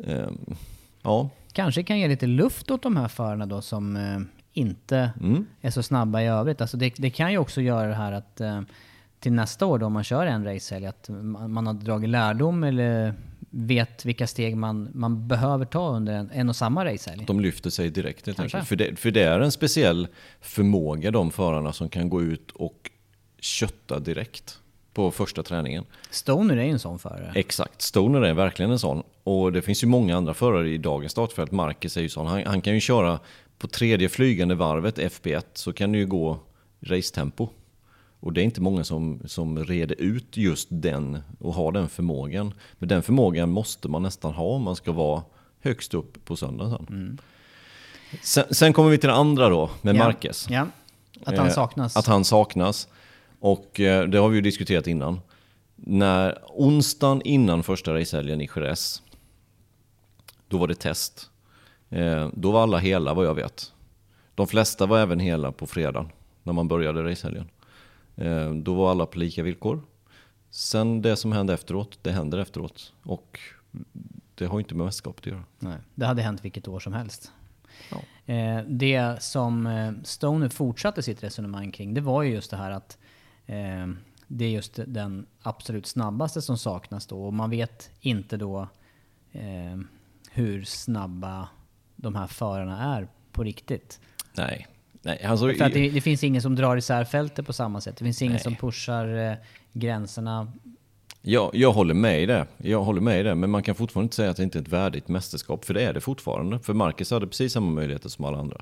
[0.03, 0.55] Ehm,
[1.01, 4.19] ja, Kanske kan ge lite luft åt de här förarna då som eh,
[4.53, 5.45] inte Mm.
[5.61, 6.61] är så snabba i övrigt.
[6.61, 8.61] Alltså det, det kan ju också göra det här att eh,
[9.19, 13.13] till nästa år då man kör en racehelg att man, man har dragit lärdom eller
[13.49, 17.23] vet vilka steg man, man behöver ta under en, en och samma racehelg.
[17.27, 18.67] de lyfter sig direkt helt enkelt.
[18.67, 20.07] För det, för det är en speciell
[20.41, 22.91] förmåga de förarna som kan gå ut och
[23.39, 24.59] kötta direkt
[24.93, 25.85] på första träningen.
[26.09, 27.31] Stoner är ju en sån förare.
[27.35, 29.03] Exakt, Stoner är verkligen en sån.
[29.23, 31.51] Och det finns ju många andra förare i dagens startfält.
[31.51, 32.27] Marcus är ju sån.
[32.27, 33.19] Han, han kan ju köra
[33.63, 36.39] på tredje flygande varvet, FP1, så kan det ju gå
[36.81, 37.49] racetempo.
[38.19, 42.53] Och det är inte många som, som reder ut just den och har den förmågan.
[42.79, 45.23] Men den förmågan måste man nästan ha om man ska vara
[45.61, 47.19] högst upp på söndag sen.
[48.21, 50.03] Sen, sen kommer vi till det andra då, med Ja.
[50.03, 50.47] Marquez.
[50.49, 50.67] Ja.
[51.25, 51.97] Att han Eh, saknas.
[51.97, 52.87] Att han saknas.
[53.39, 55.19] Och eh, det har vi ju diskuterat innan.
[55.75, 59.01] När onsdagen innan första racehelgen i Jerez,
[60.47, 61.29] då var det test.
[61.93, 63.73] Eh, Då var alla hela vad jag vet.
[64.35, 66.09] De flesta var även hela på fredagen
[66.43, 67.49] när man började racehelgen.
[68.15, 69.81] Eh, Då var alla på lika villkor.
[70.49, 72.93] Sen det som hände efteråt, det händer efteråt.
[73.03, 73.39] Och
[74.35, 75.43] det har inte med mästerskapet att göra.
[75.59, 77.31] Nej, det hade hänt vilket år som helst.
[77.91, 78.33] Ja.
[78.33, 79.69] Eh, det som
[80.03, 82.97] Stoner fortsatte sitt resonemang kring, det var ju just det här att
[84.27, 87.23] det är just den absolut snabbaste som saknas då.
[87.25, 88.67] Och man vet inte då
[90.31, 91.47] hur snabba
[92.03, 93.99] de här förarna är på riktigt.
[94.33, 94.67] Nej.
[95.01, 97.97] Nej, alltså, För att det, det finns ingen som drar isär fältet på samma sätt.
[97.97, 98.43] Det finns ingen Nej.
[98.43, 99.33] som pushar eh,
[99.73, 100.51] gränserna.
[101.21, 102.47] jag, jag håller med i det.
[102.57, 103.35] Jag håller med i det.
[103.35, 105.65] Men man kan fortfarande inte säga att det inte är ett värdigt mästerskap.
[105.65, 106.59] För det är det fortfarande.
[106.59, 108.61] För Marcus hade precis samma möjligheter som alla andra.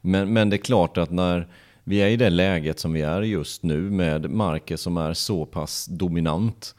[0.00, 1.48] Men, men det är klart att när
[1.84, 5.46] vi är i det läget som vi är just nu med Marcus som är så
[5.46, 6.74] pass dominant.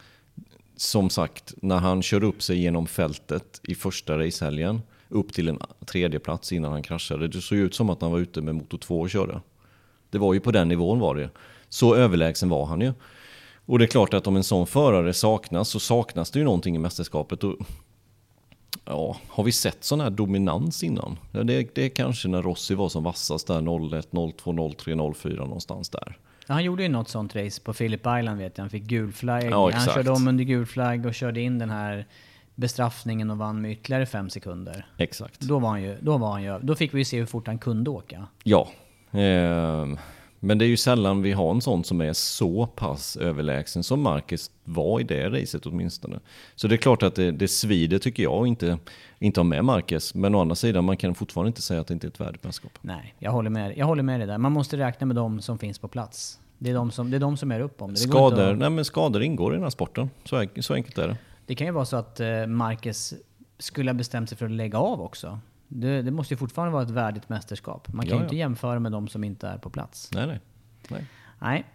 [0.76, 5.60] Som sagt, när han kör upp sig genom fältet i första racehelgen upp till en
[5.86, 7.28] tredje plats innan han kraschade.
[7.28, 9.41] Det såg ut som att han var ute med motor 2 och körde.
[10.10, 11.30] Det var ju på den nivån var det.
[11.70, 12.93] Så överlägsen var han ju.
[13.65, 16.76] Och det är klart att om en sån förare saknas så saknas det ju någonting
[16.76, 17.43] i mästerskapet.
[17.43, 17.56] Och,
[18.86, 21.17] ja, har vi sett sån här dominans innan?
[21.32, 25.46] Ja, det, det är kanske när Rossi var som vassast där 01, 02, 03, 04
[25.46, 26.17] någonstans där.
[26.48, 28.63] Ja, Han gjorde ju något sånt race på Phillip Island vet jag.
[28.63, 29.43] Han fick gul flagg.
[29.52, 32.06] Ja, han körde om under gul flagg och körde in den här
[32.58, 34.86] bestraffningen och vann med ytterligare fem sekunder.
[34.98, 35.39] Exakt.
[35.39, 37.48] Då var han ju, då var han ju, då fick vi ju se hur fort
[37.48, 38.28] han kunde åka.
[38.43, 38.67] Ja.
[39.12, 39.98] ehm,
[40.39, 44.02] men det är ju sällan vi har en sån som är så pass överlägsen som
[44.02, 46.20] Marcus var i det racet åtminstone.
[46.56, 48.78] Så det är klart att det, det svider tycker jag inte,
[49.20, 50.13] inte ha med Marcus.
[50.15, 52.43] Men å andra sidan, man kan fortfarande inte säga att det inte är ett värdigt
[52.43, 52.80] mästerskap.
[52.82, 54.38] Nej, jag håller med, jag håller med dig där.
[54.38, 56.39] Man måste räkna med de som finns på plats.
[56.58, 57.93] Det är de som, det är de som är upp om det.
[57.93, 60.10] Det, Skador, nej men skador ingår i den här sporten.
[60.24, 61.17] Så, så enkelt är det.
[61.47, 63.13] Det kan ju vara så att eh, Marcus
[63.60, 65.39] skulle ha bestämt sig för att lägga av också.
[65.67, 67.88] Det, det måste ju fortfarande vara ett värdigt mästerskap.
[67.93, 68.23] Man kan Ja, ju ja.
[68.23, 70.10] inte jämföra med de som inte är på plats.
[70.13, 70.39] Nej, nej.
[70.89, 71.05] nej.
[71.39, 71.65] Nej,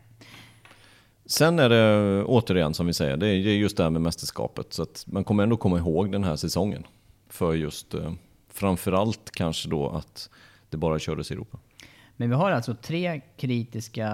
[1.27, 4.73] Sen är det återigen som vi säger, det är just det här med mästerskapet.
[4.73, 6.85] Så att man kommer ändå komma ihåg den här säsongen.
[7.29, 8.13] För just eh,
[8.49, 10.31] framförallt kanske då att
[10.71, 11.59] det bara kördes i Europa.
[12.17, 14.09] Men vi har alltså tre kritiska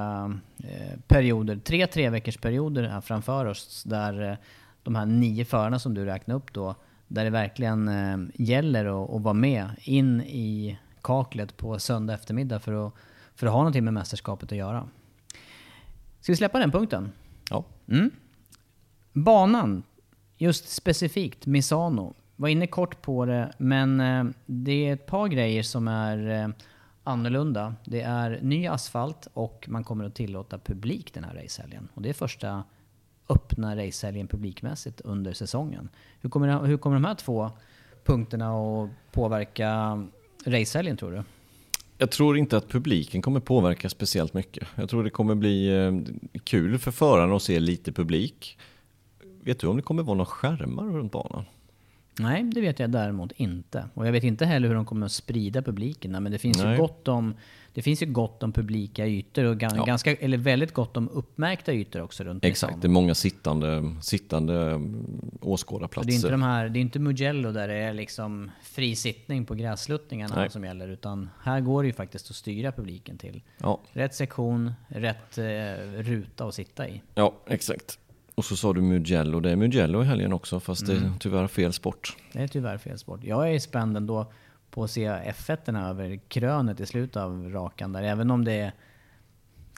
[0.65, 4.37] eh, perioder, tre tre veckors perioder här framför oss där eh,
[4.89, 6.75] de här nio förarna som du räknar upp då,
[7.09, 12.59] där det verkligen eh, gäller att, att vara med in i kaklet på söndag eftermiddag
[12.59, 12.95] för att,
[13.35, 14.89] för att ha någonting med mästerskapet att göra.
[16.21, 17.13] Ska vi släppa den punkten?
[17.51, 17.65] Ja,
[19.13, 19.83] Banan,
[20.37, 25.63] just specifikt Misano, var inne kort på det, men eh, det är ett par grejer
[25.63, 26.49] som är eh,
[27.05, 27.75] annorlunda.
[27.85, 31.89] Det är ny asfalt och man kommer att tillåta publik den här racehelgen.
[31.95, 32.65] Och det är första
[33.29, 35.89] öppna racehelgen publikmässigt under säsongen.
[36.21, 37.51] Hur kommer, hur kommer de här två
[38.05, 40.03] punkterna att påverka
[40.45, 41.23] racehelgen tror du?
[41.99, 44.69] Jag tror inte att publiken kommer påverka speciellt mycket.
[44.75, 45.93] Jag tror det kommer bli eh,
[46.45, 48.59] kul för förarna att se lite publik.
[49.43, 51.45] Vet du om det kommer vara några skärmar runt banan?
[52.19, 53.89] Nej, det vet jag däremot inte.
[53.95, 56.23] Och jag vet inte heller hur de kommer att sprida publiken.
[56.23, 57.35] Men det finns, ju gott, om,
[57.75, 59.85] det finns ju gott om publika ytor och gan, Ja.
[59.85, 64.55] ganska, eller väldigt gott om uppmärkta ytor också runt Exakt, det är många sittande, sittande
[64.55, 66.31] mm, Och det är inte åskådarplatser.
[66.31, 70.51] de här, det är inte Mugello där det är liksom fri sittning på grässluttningarna Nej.
[70.51, 70.89] som gäller.
[70.89, 75.45] Utan här går det ju faktiskt att styra publiken till Ja, rätt sektion, rätt eh,
[75.99, 77.03] ruta att sitta i.
[77.15, 77.99] ja, exakt.
[78.39, 81.47] Och så sa du Mugello, det är Mugello i helgen också fast det är tyvärr
[81.47, 82.17] fel sport.
[82.33, 83.21] Det är tyvärr fel sport.
[83.25, 84.33] Jag är spänd ändå
[84.71, 88.03] på att se F1 över krönet i slutet av rakan där.
[88.03, 88.73] Även om det är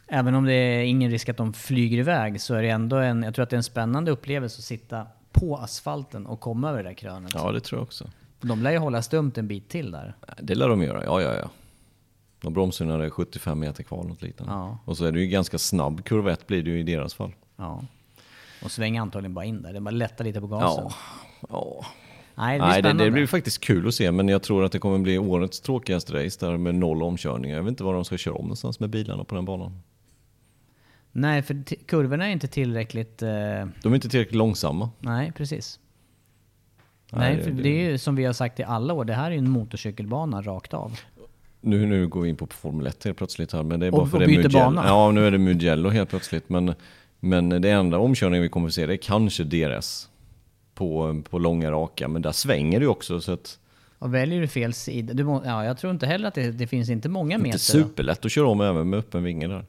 [0.06, 3.22] Även om det är ingen risk att de flyger iväg så är det ändå en,
[3.22, 6.82] jag tror att det är en spännande upplevelse att sitta på asfalten och komma över
[6.82, 7.30] det där krönet.
[7.34, 8.10] Ja, det tror jag också.
[8.40, 10.14] De lär ju hålla stumt en bit till där.
[10.42, 11.50] Det lär de göra, ja ja ja.
[12.40, 14.52] De bromsar när det är 75 meter kvar något liknande.
[14.52, 14.78] Ja.
[14.84, 17.32] Och så är det ju ganska snabb kurva 1 blir det ju i deras fall.
[17.56, 17.84] Ja.
[18.64, 19.72] Och svänger antagligen bara in där.
[19.72, 20.84] Det är bara lätta lite på gasen.
[20.84, 20.92] Ja,
[21.48, 21.86] ja.
[22.34, 24.72] Nej, det blir Nej, det, det blir faktiskt kul att se, men jag tror att
[24.72, 27.56] det kommer bli årets tråkigaste race där med noll omkörningar.
[27.56, 29.82] Jag vet inte var de ska köra om någonstans med bilarna på den banan.
[31.12, 33.22] Nej, för kurvorna är inte tillräckligt...
[33.22, 34.90] Eh, De är inte tillräckligt långsamma.
[34.98, 35.80] nej, precis.
[37.12, 39.14] Nej, Nej, för det- det är ju som vi har sagt i alla år, det
[39.14, 41.00] här är ju en motorcykelbana rakt av.
[41.60, 43.98] Nu, nu går vi in på Formel 1 helt plötsligt här, men det är Och-
[43.98, 44.58] bara för och det är byter Mugello.
[44.64, 44.82] bana.
[44.86, 46.48] Ja, nu är det Mugello helt plötsligt.
[46.48, 46.74] Men,
[47.20, 50.08] men det enda omkörningen vi kommer att se det är kanske DRS
[50.74, 53.58] på, på långa raka, men där svänger det ju också så att
[53.98, 56.66] Och väljer du fel sida, du må, ja, jag tror inte heller att det, det
[56.66, 57.48] finns inte många det är meter.
[57.48, 59.64] inte superlätt att köra om även med öppen vinge där.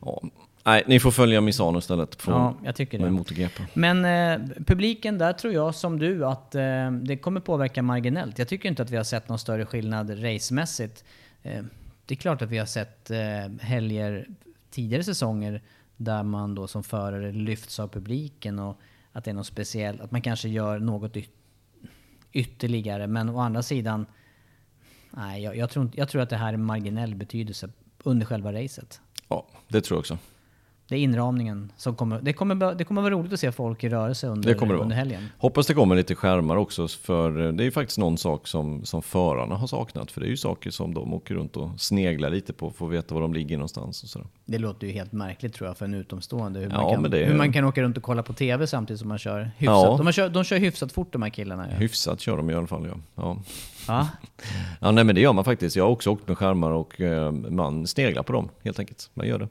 [0.00, 0.22] Ja.
[0.64, 3.10] Nej, ni får följa Misano istället på, Ja, jag tycker det.
[3.10, 3.62] MotoGP.
[3.74, 8.38] Men eh, publiken där tror jag som du att eh, det kommer påverka marginellt.
[8.38, 11.04] Jag tycker inte att vi har sett någon större skillnad racemässigt.
[11.42, 11.62] Eh,
[12.06, 13.18] det är klart att vi har sett eh,
[13.60, 14.26] helger
[14.70, 15.62] tidigare säsonger
[16.04, 18.80] där man då som förare lyfts av publiken och
[19.12, 21.30] att det är något speciellt, att man kanske gör något yt
[22.32, 23.06] ytterligare.
[23.06, 24.06] Men å andra sidan,
[25.10, 27.70] nej, jag, jag, tror, jag tror att det här är marginell betydelse
[28.02, 29.00] under själva racet.
[29.28, 30.18] Ja, det tror jag också.
[30.92, 33.88] Det är inramningen som kommer, det kommer, det kommer vara roligt att se folk i
[33.88, 35.28] rörelse under, Det kommer det under helgen.
[35.38, 38.84] Hoppas det kommer lite skärmar också, för eh, det är ju faktiskt någon sak som,
[38.84, 40.10] som förarna har saknat.
[40.10, 42.92] För det är ju saker som de åker runt och sneglar lite på för att
[42.92, 44.26] veta var de ligger någonstans och sådär.
[44.44, 46.60] Det låter ju helt märkligt tror jag för en utomstående.
[46.60, 49.00] Hur, Ja, man, kan, det- hur man kan åka runt och kolla på TV samtidigt
[49.00, 49.60] som man kör hyfsat.
[49.76, 49.96] Ja.
[50.04, 51.66] De, kör, de kör hyfsat fort de här killarna.
[51.70, 51.76] Ja.
[51.76, 52.96] Hyfsat kör de i alla fall, ja.
[53.14, 53.36] ja.
[53.88, 54.08] Ja.
[54.80, 55.76] Ja, nej men det gör man faktiskt.
[55.76, 59.10] Jag har också åkt med skärmar och eh, man sneglar på dem helt enkelt.
[59.14, 59.48] Man gör det.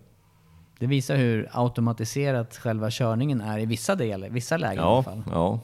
[0.81, 5.03] Det visar hur automatiserat själva körningen är i vissa delar, vissa lägen i alla Ja,
[5.03, 5.23] fall.
[5.31, 5.59] ja.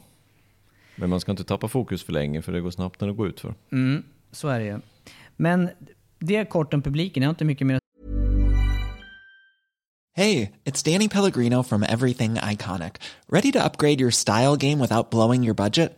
[0.95, 3.27] Men man ska inte tappa fokus för länge för det går snabbt när det går
[3.27, 3.53] ut för.
[3.71, 4.79] Mm, så är det ju.
[5.35, 5.69] Men
[6.19, 7.81] det är kort om publiken, jag har inte mycket mer att
[10.15, 12.91] Hey, it's Danny Pellegrino from Everything Iconic.
[13.27, 15.97] Ready to upgrade your style game without blowing your budget?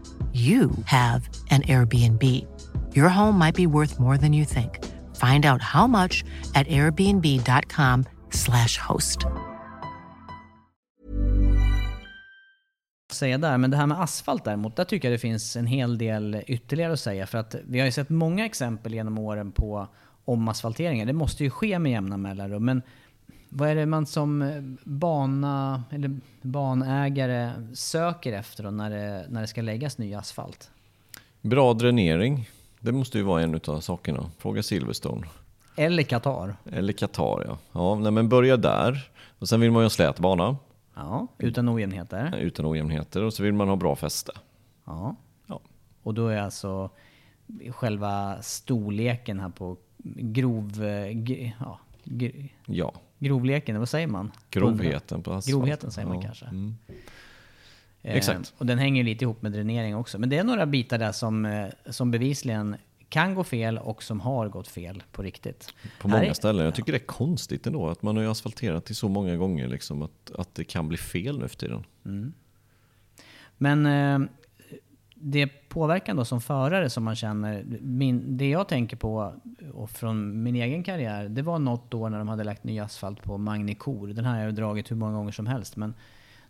[0.33, 2.23] you have an Airbnb.
[2.95, 4.79] Your home might be worth more than you think.
[5.17, 6.23] Find out how much
[6.55, 9.25] at airbnb.com/slash host.
[13.13, 13.57] säga där.
[13.57, 16.93] Men det här med asfalt däremot, där tycker jag det finns en hel del ytterligare
[16.93, 17.27] att säga.
[17.27, 19.87] För att vi har ju sett många exempel genom åren på
[20.25, 21.05] omasfalteringar.
[21.05, 22.65] Det måste ju ske med jämna mellanrum.
[22.65, 22.81] Men
[23.53, 29.41] vad är det man som eh, bana, eller banägare söker efter då när det, när
[29.41, 30.71] det ska läggas ny asfalt?
[31.41, 32.49] Bra dränering.
[32.79, 34.31] Det måste ju vara en av sakerna.
[34.37, 35.27] Fråga Silverstone.
[35.75, 36.55] Eller Qatar.
[36.71, 37.57] Eller Qatar ja.
[37.71, 39.09] Ja, nej, men börja där.
[39.39, 40.57] Och sen vill man ju ha slät bana.
[40.95, 42.35] Ja, utan ojämnheter.
[42.37, 43.23] Utan ojämnheter.
[43.23, 44.31] Och så vill man ha bra fäste.
[44.85, 45.15] Ja.
[45.47, 45.59] Ja.
[46.03, 46.89] Och då är alltså
[47.69, 50.83] själva storleken här på grov...
[50.83, 51.79] eh, Ja,
[52.65, 52.93] Ja.
[53.21, 54.31] Grovleken, vad säger man?
[54.49, 55.51] Grovheten på asfalt.
[55.51, 56.23] Grovheten säger man Ja.
[56.23, 56.45] kanske.
[56.45, 56.75] Mm.
[58.01, 58.53] Eh, Exakt.
[58.57, 60.19] Och den hänger lite ihop med dränering också.
[60.19, 62.75] Men det är några bitar där som, eh, som bevisligen
[63.09, 65.73] kan gå fel och som har gått fel på riktigt.
[66.01, 66.65] På många är- ställen.
[66.65, 70.01] Jag tycker det är konstigt ändå att man har asfalterat till så många gånger liksom
[70.01, 71.83] att, att det kan bli fel nu för tiden.
[73.57, 74.29] Men eh,
[75.23, 79.33] det påverkan då som förare som man känner, min, det jag tänker på
[79.73, 83.23] och från min egen karriär, det var något år när de hade lagt ny asfalt
[83.23, 84.07] på Magnicor.
[84.07, 85.75] Den här har jag dragit hur många gånger som helst.
[85.75, 85.93] Men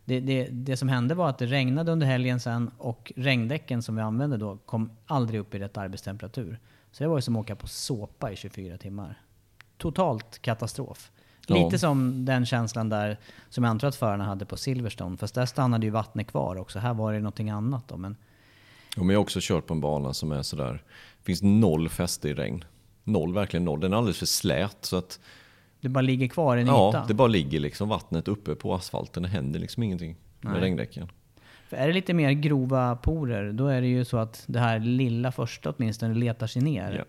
[0.06, 3.96] det, det, det som hände var att det regnade under helgen sen och regndäcken som
[3.96, 6.60] vi använde då kom aldrig upp i rätt arbetstemperatur.
[6.92, 9.22] Så det var ju som att åka på såpa i 24 timmar.
[9.78, 11.12] Totalt katastrof.
[11.48, 11.56] Ja.
[11.56, 13.18] Lite som den känslan där
[13.50, 15.18] som jag antar att förarna hade på Silverstone.
[15.18, 16.80] Fast där stannade ju vattnet kvar också.
[16.80, 17.98] Här var det någonting annat då.
[17.98, 18.16] Men
[18.96, 20.84] Ja, men jag har också kört på en bana som är sådär,
[21.18, 22.64] det finns noll fäste i regn.
[23.04, 23.80] Noll, verkligen noll.
[23.80, 25.20] Den är alldeles för slät så att
[25.82, 27.06] det bara ligger kvar en ja, yta.
[27.08, 29.24] det bara ligger liksom vattnet uppe på asfalten.
[29.24, 30.62] Det händer liksom ingenting med Nej.
[30.62, 31.10] regndäcken.
[31.70, 34.80] För är det lite mer grova porer, då är det ju så att det här
[34.80, 36.92] lilla första åtminstone letar sig ner.
[36.98, 37.04] Ja.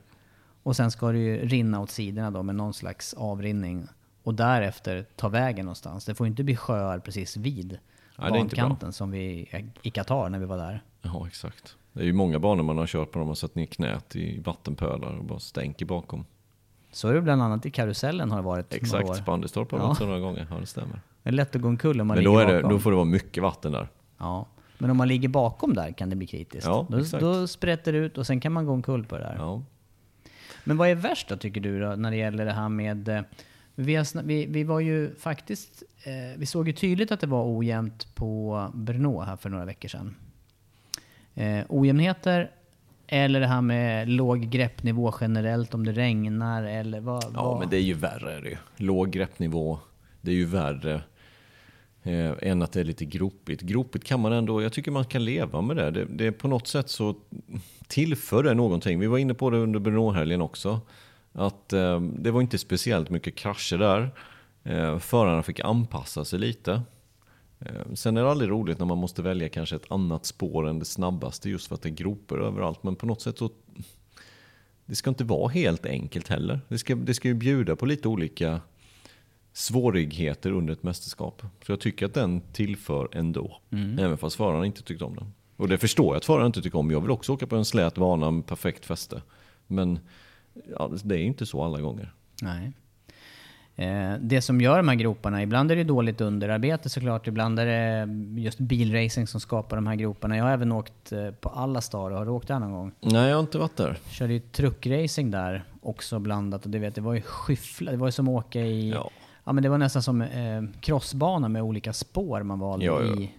[0.62, 3.86] Och sen ska det ju rinna åt sidorna då med någon slags avrinning.
[4.22, 6.04] Och därefter ta vägen någonstans.
[6.04, 7.78] Det får ju inte bli sjöar precis vid
[8.18, 9.48] Nej, bankanten som vi
[9.82, 10.82] i Qatar när vi var där.
[11.02, 11.76] Ja, exakt.
[11.92, 14.40] Det är ju många banor man har kört på, de har satt ner knät i
[14.40, 16.24] vattenpölar och bara stänker bakom.
[16.92, 19.24] Så är det bland annat i karusellen har det varit några Exakt, år.
[19.24, 19.88] på Anderstorp har det Ja.
[19.88, 20.46] varit så några gånger.
[20.50, 21.00] Ja, det stämmer.
[21.22, 22.70] Det är lätt att gå omkull om man Men då, ligger bakom.
[22.70, 23.88] då får det vara mycket vatten där.
[24.18, 24.46] Ja.
[24.78, 26.66] Men om man ligger bakom där kan det bli kritiskt.
[26.66, 27.20] Ja, då, exakt.
[27.20, 29.34] då sprätter det ut och sen kan man gå omkull på det där.
[29.38, 29.62] Ja.
[30.64, 33.08] Men vad är värst då tycker du då, när det gäller det här med...
[33.08, 33.20] eh,
[33.74, 35.82] Vi, har, vi, vi var ju faktiskt...
[36.04, 39.88] Eh, vi såg ju tydligt att det var ojämnt på Brno här för några veckor
[39.88, 40.14] sedan.
[41.34, 42.50] Eh, ojämnheter
[43.06, 47.24] eller det här med låg greppnivå generellt om det regnar eller vad?
[47.24, 47.60] Ja, vad?
[47.60, 48.32] men det är ju värre.
[48.32, 48.58] Är det.
[48.76, 49.78] Låg greppnivå,
[50.20, 51.02] det är ju värre
[52.02, 53.62] eh, än att det är lite gropigt.
[53.62, 55.90] Gropigt kan man ändå, jag tycker man kan leva med det.
[55.90, 57.16] Det, det är på något sätt så
[57.86, 58.98] tillför det någonting.
[58.98, 60.80] Vi var inne på det under Brno-helgen också.
[61.32, 64.10] Att eh, det var inte speciellt mycket krascher där.
[64.64, 66.82] Eh, förarna fick anpassa sig lite.
[67.66, 70.78] Eh, Sen är det aldrig roligt när man måste välja kanske ett annat spår än
[70.78, 72.82] det snabbaste just för att det är gropor överallt.
[72.82, 73.50] Men på något sätt så
[74.86, 76.60] det ska inte vara helt enkelt heller.
[76.68, 78.60] Det ska, det ska ju bjuda på lite olika
[79.52, 81.42] svårigheter under ett mästerskap.
[81.66, 83.60] Så jag tycker att den tillför ändå.
[83.98, 85.32] Även fast förarna inte tyckte om den.
[85.56, 86.90] Och det förstår jag att förarna inte tycker om.
[86.90, 89.22] Jag vill också åka på en slät bana med perfekt fäste.
[89.66, 89.98] Men
[90.70, 92.12] ja, det är inte så alla gånger.
[92.42, 92.72] Nej.
[93.76, 97.66] Eh, det som gör de här groparna, ibland är det dåligt underarbete såklart, ibland är
[97.66, 98.08] det
[98.40, 100.36] just bilracing som skapar de här groparna.
[100.36, 102.92] Jag har även åkt eh, på alla star, har du åkt där någon gång?
[103.00, 103.96] Nej, jag har inte varit där.
[104.10, 108.08] Körde ju truckracing där också blandat och det, vet, det var ju skyffla, det var
[108.08, 108.90] ju som att åka i...
[108.90, 109.10] Ja.
[109.44, 109.52] Ja.
[109.52, 113.14] men det var nästan som eh, crossbana med olika spår man valde Ja, ja.
[113.20, 113.30] i.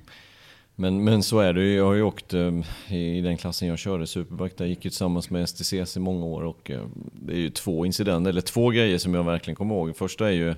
[0.76, 1.76] Men, men så är det ju.
[1.76, 2.52] Jag har ju åkt eh,
[2.96, 6.44] i den klassen jag körde, Superbike, där gick ju tillsammans med STCC i många år
[6.44, 6.82] och eh,
[7.14, 9.98] det är ju två incidenter, eller två grejer som jag verkligen kommer ihåg.
[9.98, 10.56] Första är ju,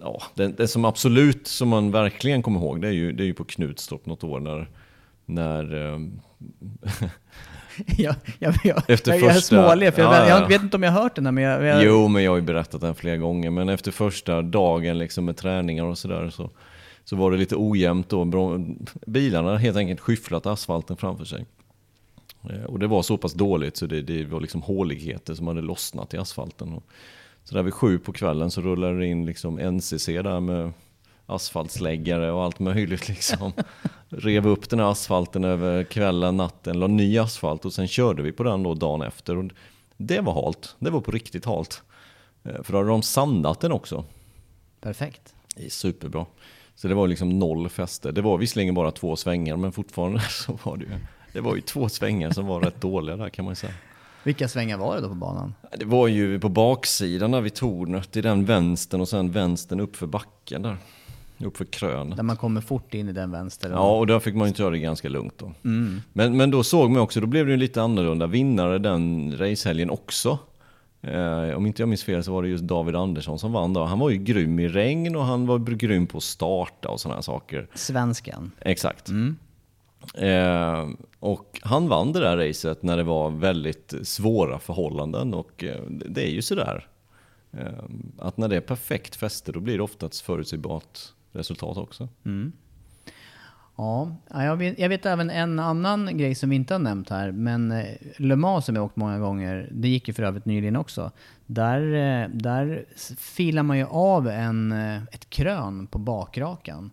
[0.00, 3.26] ja, det, det som absolut, som man verkligen kommer ihåg, det är ju, det är
[3.26, 4.68] ju på Knutstorp något år när,
[5.26, 5.64] när
[7.96, 10.76] jag, jag, jag, Efter jag, jag är första- smålig, för jag, Ja, jag vet inte
[10.76, 11.84] om jag har hört den här, men jag...
[11.84, 13.50] Jo, men jag har ju berättat den flera gånger.
[13.50, 16.50] Men efter första dagen liksom med träningar och sådär så, så
[17.10, 18.08] var det lite ojämnt.
[18.08, 18.76] Bro-
[19.06, 21.46] Bilarna helt enkelt skyfflat asfalten framför sig.
[22.50, 25.60] Eh, Och det var så pass dåligt så det, det var liksom håligheter som hade
[25.60, 26.72] lossnat i asfalten.
[26.72, 26.82] Och
[27.44, 30.72] så där vid sju på kvällen så rullade det in liksom NCC där med
[31.26, 33.52] asfaltsläggare och allt möjligt liksom.
[34.08, 38.32] Rev upp den här asfalten över kvällen, natten, la ny asfalt och sen körde vi
[38.32, 39.36] på den då dagen efter.
[39.36, 39.44] Och
[39.96, 41.82] det var halt, det var på riktigt halt.
[42.44, 44.04] Eh, För då hade de sandat den också.
[44.80, 45.34] Perfekt.
[45.56, 46.26] Det är superbra.
[46.80, 48.12] Så det var liksom noll fäste.
[48.12, 50.90] Det var visserligen bara två svängar men fortfarande så var det ju,
[51.32, 53.72] det var ju två svängar som var rätt dåliga där kan man ju säga.
[54.22, 55.54] Vilka svängar var det då på banan?
[55.76, 59.96] Det var ju på baksidan där vid tornet, i den vänstern och sen vänstern upp
[59.96, 60.76] för backen där.
[61.38, 62.16] Upp för krönet.
[62.16, 63.70] Där man kommer fort in i den vänster?
[63.70, 65.52] Ja, och där fick man ju köra det ganska lugnt då.
[66.12, 68.26] Men, men då såg man också, då blev det ju lite annorlunda.
[68.26, 70.38] Vinnare den racehelgen också.
[71.02, 73.84] Eh, om inte jag minns fel så var det just David Andersson som vann då.
[73.84, 77.22] Han var ju grym i regn och han var grym på att starta och sådana
[77.22, 77.68] saker.
[77.74, 78.50] Svensken.
[78.60, 79.08] Exakt.
[80.14, 80.88] Eh,
[81.18, 86.26] och han vann det där racet när det var väldigt svåra förhållanden och eh, det
[86.26, 86.86] är ju sådär.
[87.52, 87.84] Eh,
[88.18, 90.98] att när det är perfekt fäste då blir det ofta ett förutsägbart
[91.32, 92.08] resultat också.
[92.22, 92.50] Ja,
[93.76, 97.32] ja, jag vet, jag vet även en annan grej som vi inte har nämnt här.
[97.32, 100.76] Men eh, Le Mans som jag åkt många gånger, det gick ju för övrigt nyligen
[100.76, 101.10] också.
[101.46, 102.84] Där, eh, där
[103.18, 106.90] filar man ju av en, eh, ett krön på bakrakan.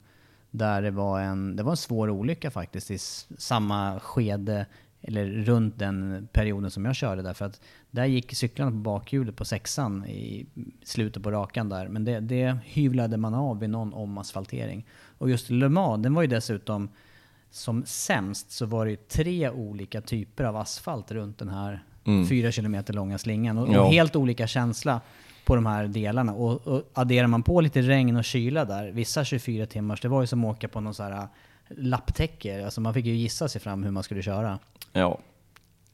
[0.52, 2.98] Där det var, en, det var en svår olycka faktiskt i
[3.38, 4.66] samma skede,
[5.08, 7.34] eller runt den perioden som jag körde där.
[7.34, 10.46] För att där gick cyklarna på bakhjulet på sexan i
[10.84, 11.88] slutet på rakan där.
[11.88, 14.86] Men det, det hyvlade man av vid någon omasfaltering.
[15.18, 16.90] Och just Le Mans, den var ju dessutom
[17.52, 21.84] som sämst så var det ju tre olika typer av asfalt runt den här
[22.30, 23.58] fyra kilometer långa slingan.
[23.58, 23.90] Och, Ja.
[23.90, 25.02] helt olika känsla
[25.46, 26.34] på de här delarna.
[26.34, 30.22] Och, och adderar man på lite regn och kyla där, vissa 24 timmars, det var
[30.22, 31.28] ju som att åka på någon så här
[31.70, 32.66] lapptäcke.
[32.66, 34.60] Alltså man fick ju gissa sig fram hur man skulle köra.
[34.94, 35.20] Ja,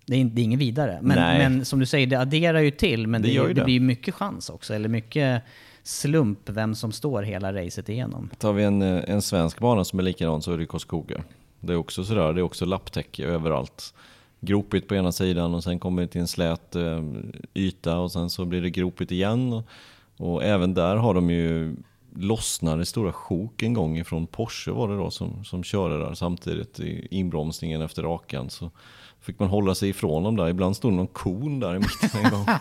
[0.06, 1.00] Det är, det är inget vidare.
[1.02, 3.08] Men, men som du säger, det adderar ju till.
[3.08, 3.64] Men Det det, det det.
[3.66, 4.74] blir mycket chans också.
[4.74, 5.44] Eller mycket
[5.84, 8.30] slump vem som står hela racet igenom.
[8.38, 11.24] tar vi en, eh, en svensk bana som är likadan så är det Karlskoga.
[11.60, 13.94] Det är också sådär, det är också lapptäcke överallt.
[14.40, 17.04] Gropigt på ena sidan och sen kommer det till en slät eh,
[17.54, 19.54] yta och sen så blir det gropigt igen.
[19.54, 19.66] Och,
[20.18, 21.76] och även där har de ju
[22.16, 26.80] lossnade stora sjok en gång ifrån Porsche var det då som, som körde där samtidigt
[26.80, 28.50] i inbromsningen efter rakan.
[28.50, 28.72] Så
[29.22, 30.50] fick man hålla sig ifrån dem där.
[30.50, 32.46] Ibland stod någon kon där i mitten en gång.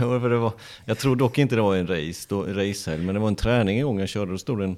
[0.00, 0.52] Ja, för det var,
[0.84, 3.78] jag tror dock inte det var en race, då, racehelg, men det var en träning
[3.78, 4.32] en gång jag körde.
[4.32, 4.76] Då stod en,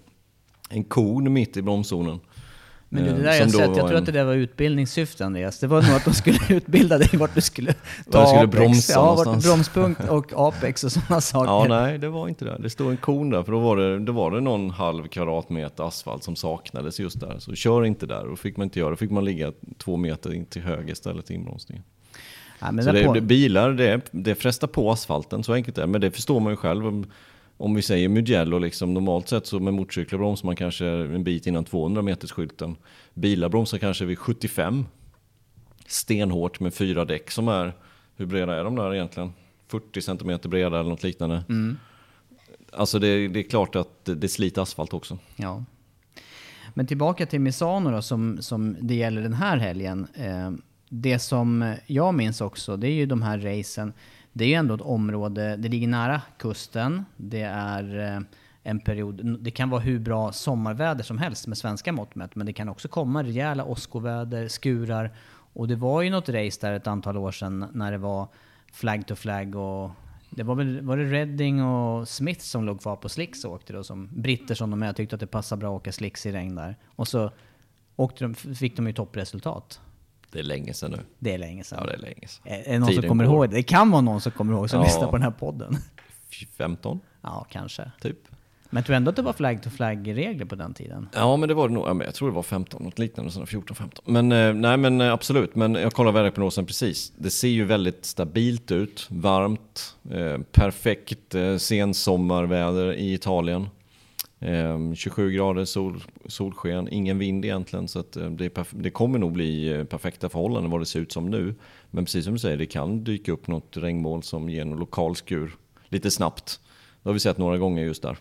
[0.68, 2.20] en kon mitt i bromszonen.
[2.90, 4.34] Men du, det Eh, där jag då sett, jag tror en- att det där var
[4.34, 5.58] utbildningssyfte Andreas.
[5.58, 7.72] Det var nog att de skulle utbilda dig vart du skulle
[8.10, 8.56] ta du skulle Apex.
[8.56, 9.44] bromsa Ja, någonstans.
[9.44, 11.50] bromspunkt och Apex och sådana saker.
[11.52, 12.56] Ja, nej, det var inte det.
[12.62, 15.84] Det stod en kon där, för då var det, då var det någon halv kvadratmeter
[15.88, 17.36] asfalt som saknades just där.
[17.38, 18.90] Så kör inte där, och fick man inte göra.
[18.90, 21.84] Då fick man ligga två meter in till höger istället till inbromsningen.
[22.60, 25.88] Ja, Så det, på, det, bilar, det, det frestar på asfalten, så enkelt är det.
[25.88, 27.04] Men det förstår man ju själv.
[27.60, 31.46] Om, vi säger Mugello, liksom, normalt sett så med motorcyklar bromsar man kanske en bit
[31.46, 32.76] innan 200 meters skylten.
[33.14, 34.86] Bilar bromsar kanske vid 75.
[35.86, 37.72] Stenhårt med fyra däck som är,
[38.16, 39.32] hur breda är de där egentligen?
[39.68, 41.44] 40 centimeter breda eller något liknande.
[42.72, 45.18] Alltså det, det är klart att det, det sliter asfalt också.
[45.36, 45.64] Ja.
[46.74, 50.06] Men tillbaka till Misano då, som, som det gäller den här helgen.
[50.14, 50.50] Eh,
[50.88, 53.92] det som jag minns också, det är ju de här racen.
[54.38, 57.04] Det är ju ändå ett område, det ligger nära kusten.
[57.16, 58.20] Det är eh,
[58.62, 62.46] en period, det kan vara hur bra sommarväder som helst med svenska mått mätt, men
[62.46, 65.14] det kan också komma rejäla åskoväder, skurar.
[65.52, 68.28] Och det var ju något race där ett antal år sedan när det var
[68.72, 69.90] flag to flag och
[70.30, 73.72] det var väl var det Redding och Smith som låg kvar på slicks och åkte
[73.72, 76.32] då som britter som de är tyckte att det passade bra att åka slicks i
[76.32, 76.76] regn där.
[76.86, 77.30] Och så
[77.96, 79.80] åkte de, fick de ju toppresultat.
[80.32, 80.98] Det är länge sedan nu.
[81.18, 81.78] Det är länge sedan.
[81.80, 82.42] Ja, det är länge sedan.
[82.52, 83.34] Är, det någon som Tiden kommer går.
[83.34, 83.62] ihåg det?
[83.62, 84.84] Kan vara någon som kommer ihåg som Ja.
[84.84, 85.76] lyssnar på den här podden.
[86.58, 87.90] 15, Ja, kanske.
[88.00, 88.18] typ.
[88.70, 91.08] Men tror ändå att det var flag to flag-regler på den tiden.
[91.14, 91.86] Ja, men det var det nog.
[91.88, 93.88] Ja, men jag tror det var 15, något liknande, sådana 14-15.
[94.04, 95.54] Men eh, nej, men eh, absolut.
[95.54, 97.12] Men jag kollar väderprognosen precis.
[97.18, 103.68] Det ser ju väldigt stabilt ut, varmt, eh, perfekt eh, sensommarväder i Italien.
[104.40, 107.88] Eh, 27 grader sol, solsken, ingen vind egentligen.
[107.88, 111.12] Så att, eh, det, det kommer nog bli eh, perfekta förhållanden vad det ser ut
[111.12, 111.54] som nu.
[111.90, 115.16] Men precis som du säger, det kan dyka upp något regnmoln som ger en lokal
[115.16, 115.56] skur
[115.88, 116.60] lite snabbt.
[117.02, 118.16] Det har vi sett några gånger just där.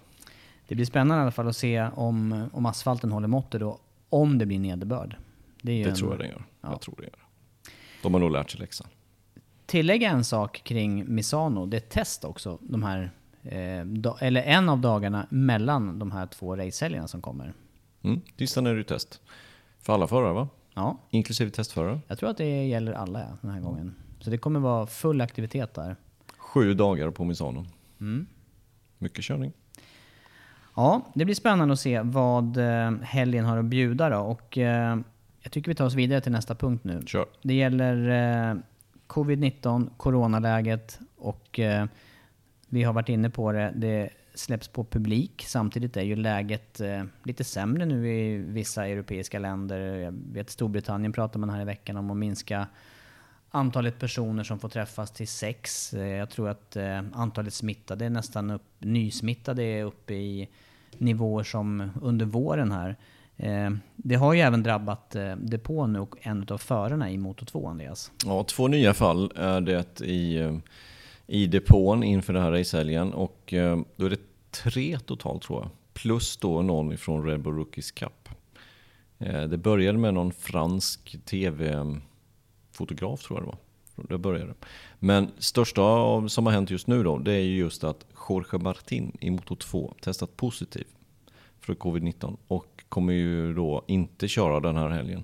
[0.68, 4.38] Det blir spännande i alla fall att se om, om asfalten håller måttet då, om
[4.38, 5.16] det blir nederbörd.
[5.62, 6.44] ju Det en- tror jag den gör.
[6.62, 6.70] Ja.
[6.72, 7.26] Jag tror det gör.
[8.02, 8.88] De har nog lärt sig läxan.
[9.66, 13.12] Tillägga en sak kring Misano, det är ett test också, de här,
[13.86, 17.54] da, eller en av dagarna mellan de här två racehelgerna som kommer.
[18.02, 18.22] Mm.
[18.38, 19.22] Tisdagen är det test.
[19.82, 20.48] För alla förare va?
[20.74, 22.00] Ja, Inklusive testförare.
[22.08, 23.96] jag tror att det gäller alla ja, den här gången.
[24.20, 25.96] Så det kommer vara full aktivitet där.
[26.38, 27.66] Sju dagar på Misano.
[28.00, 28.28] Mm.
[28.98, 29.54] Mycket körning.
[30.76, 34.20] Ja, det blir spännande att se vad eh, helgen har att bjuda då.
[34.20, 34.98] Och eh,
[35.42, 37.02] jag tycker vi tar oss vidare till nästa punkt nu.
[37.06, 37.26] Kör.
[37.42, 38.10] Det gäller
[38.52, 38.56] eh,
[39.08, 41.86] covid-19, coronaläget och eh,
[42.70, 43.74] vi har varit inne på det.
[43.76, 45.44] Det släpps på publik.
[45.48, 49.80] Samtidigt är ju läget eh, lite sämre nu i vissa europeiska länder.
[49.80, 52.68] Jag vet Storbritannien pratar man här i veckan om att minska
[53.50, 55.94] antalet personer som får träffas till sex.
[55.94, 60.50] Eh, Jag tror att eh, antalet smittade är nästan upp, nysmittade är uppe i
[60.98, 62.96] nivåer som under våren här.
[63.38, 67.68] Eh, Det har ju även drabbat eh, depån och en av förarna i Moto 2,
[67.68, 68.12] Andreas.
[68.26, 70.56] Ja, två nya fall är det i, eh,
[71.28, 73.14] i depån inför den här racehelgen.
[73.14, 74.22] Och eh, då är det
[74.52, 75.70] tre totalt tror jag.
[75.94, 78.30] Plus då någon från Red Bull Rookies Cup.
[79.20, 83.58] Eh, det började med någon fransk tv-fotograf tror jag det var.
[84.10, 84.54] Det började.
[85.00, 85.82] Men största
[86.30, 89.56] som har hänt just nu då, det är ju just att Jorge Martin i Moto
[89.56, 90.86] 2 testat positiv
[91.60, 95.24] för covid-19 och kommer ju då inte köra den här helgen.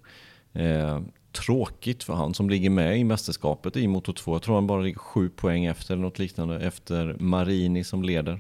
[0.53, 1.01] Eh,
[1.33, 4.35] Tråkigt för han som ligger med i mästerskapet i Moto 2.
[4.35, 8.39] Jag tror han bara ligger sju poäng efter eller något liknande efter Marini som leder.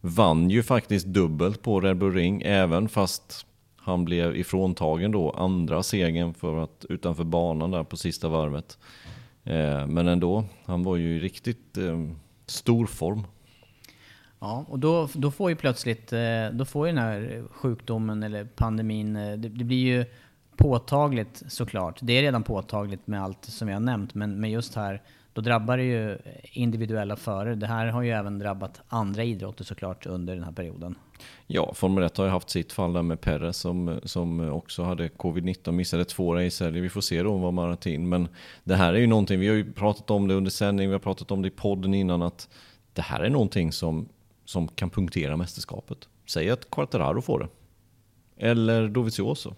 [0.00, 5.82] Vann ju faktiskt dubbelt på Red Bull Ring även fast han blev ifråntagen då andra
[5.82, 8.78] segern för att, utanför banan där på sista varvet.
[9.44, 12.08] Eh, men ändå, han var ju i riktigt eh,
[12.46, 13.26] stor form.
[14.38, 18.44] Ja, och då, då får ju plötsligt, eh, då får ju den här sjukdomen eller
[18.44, 20.04] pandemin, eh, det, det blir ju
[20.60, 21.98] påtagligt såklart.
[22.02, 25.02] Det är redan påtagligt med allt som jag har nämnt, men, men just här,
[25.32, 27.54] då drabbar det ju individuella förare.
[27.54, 30.94] Det här har ju även drabbat andra idrotter såklart under den här perioden.
[31.46, 35.08] Ja, Formel 1 har ju haft sitt fall där med Perez som, som också hade
[35.08, 36.82] covid-19, missade två racehelger.
[36.82, 38.28] Vi får se då vad Martin, men
[38.64, 41.00] det här är ju någonting, vi har ju pratat om det under sändning, vi har
[41.00, 42.48] pratat om det i podden innan, att
[42.92, 44.08] det här är någonting som,
[44.44, 45.98] som kan punktera mästerskapet.
[46.26, 47.48] Säg att Quartararo får det.
[48.46, 49.54] Eller Dovizioso.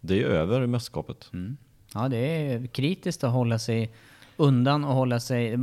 [0.00, 1.30] Det är över mästerskapet.
[1.94, 3.90] Ja, det är kritiskt att hålla sig
[4.36, 5.56] undan och hålla sig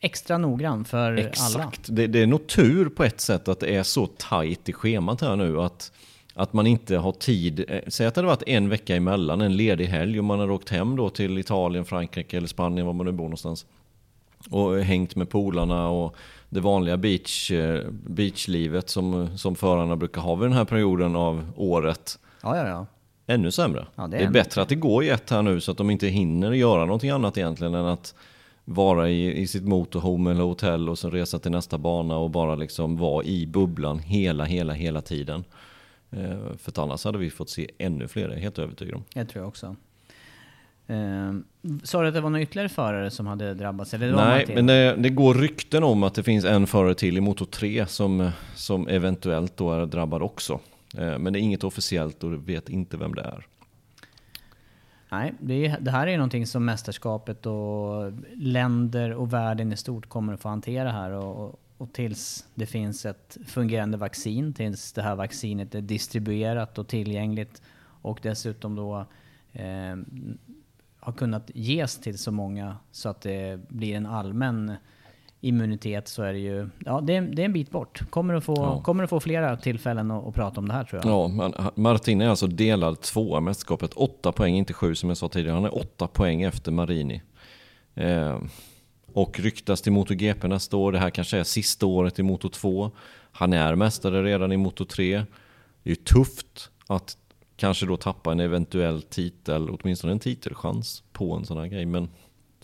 [0.00, 1.20] extra noggrann för alla.
[1.28, 1.86] Exakt.
[1.90, 5.20] Det, det är nog tur på ett sätt att det är så tajt i schemat
[5.20, 5.92] här nu att,
[6.34, 7.64] att man inte har tid.
[7.68, 10.52] eh, Säg att det hade varit en vecka emellan, en ledig helg och man hade
[10.52, 13.66] åkt hem då till Italien, Frankrike eller Spanien, var man nu bor någonstans.
[14.50, 16.16] Och hängt med polarna och
[16.48, 21.52] det vanliga beach, eh, beachlivet som, som förarna brukar ha vid den här perioden av
[21.56, 22.18] året.
[22.42, 22.86] Ja, ja, ja.
[23.34, 23.86] Ännu sämre.
[23.94, 25.70] Ja, det det, är är ännu bättre att det går i ett här nu så
[25.70, 28.14] att de inte hinner göra någonting annat egentligen än att
[28.64, 32.54] vara i, i sitt motorhome eller hotell och sen resa till nästa bana och bara
[32.54, 35.44] liksom vara i bubblan hela, hela, hela tiden.
[36.10, 39.04] Eh, för annars hade vi fått se ännu fler, jag är helt övertygad om.
[39.14, 39.76] Det tror jag också.
[40.86, 41.32] Eh,
[41.82, 43.94] sa du att det var några ytterligare förare som hade drabbats?
[43.94, 47.16] Eller det Nej, men det, det går rykten om att det finns en förare till
[47.16, 50.60] i Moto 3 som, som eventuellt då är drabbad också.
[50.98, 53.46] Eh, men det är inget officiellt och du vet inte vem det är.
[55.10, 59.76] Nej, det, är, det här är ju någonting som mästerskapet och länder och världen i
[59.76, 61.10] stort kommer att få hantera här.
[61.10, 66.88] Och, och tills det finns ett fungerande vaccin, tills det här vaccinet är distribuerat och
[66.88, 67.62] tillgängligt
[68.02, 69.06] och dessutom då
[69.52, 69.96] eh,
[70.98, 74.76] har kunnat ges till så många så att det blir en allmän
[75.44, 78.02] immunitet så är det ju, ja det är, det är en bit bort.
[78.10, 78.82] Kommer att få, Ja.
[78.82, 81.12] kommer att få flera tillfällen att, att prata om det här tror jag.
[81.12, 83.94] Ja, men Martin är alltså delad tvåa i mästerskapet.
[83.94, 85.54] Åtta poäng, inte sju som jag sa tidigare.
[85.54, 87.22] Han är åtta poäng efter Marini.
[87.94, 88.38] Eh,
[89.12, 90.92] och ryktas till MotoGP nästa år.
[90.92, 92.90] Det här kanske är sista året i Moto 2.
[93.32, 95.16] Han är mästare redan i Moto 3.
[95.82, 97.16] Det är ju tufft att
[97.56, 101.86] kanske då tappa en eventuell titel, åtminstone en titelchans på en sån här grej.
[101.86, 102.08] Men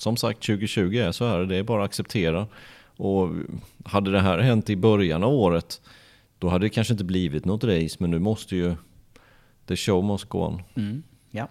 [0.01, 2.46] som sagt, 2020 är så här, det är bara att acceptera.
[2.96, 3.30] Och
[3.84, 5.80] hade det här hänt i början av året,
[6.38, 8.74] då hade det kanske inte blivit något race, men nu måste ju
[9.66, 10.62] the show must go on.
[10.74, 11.49] Mm, ja.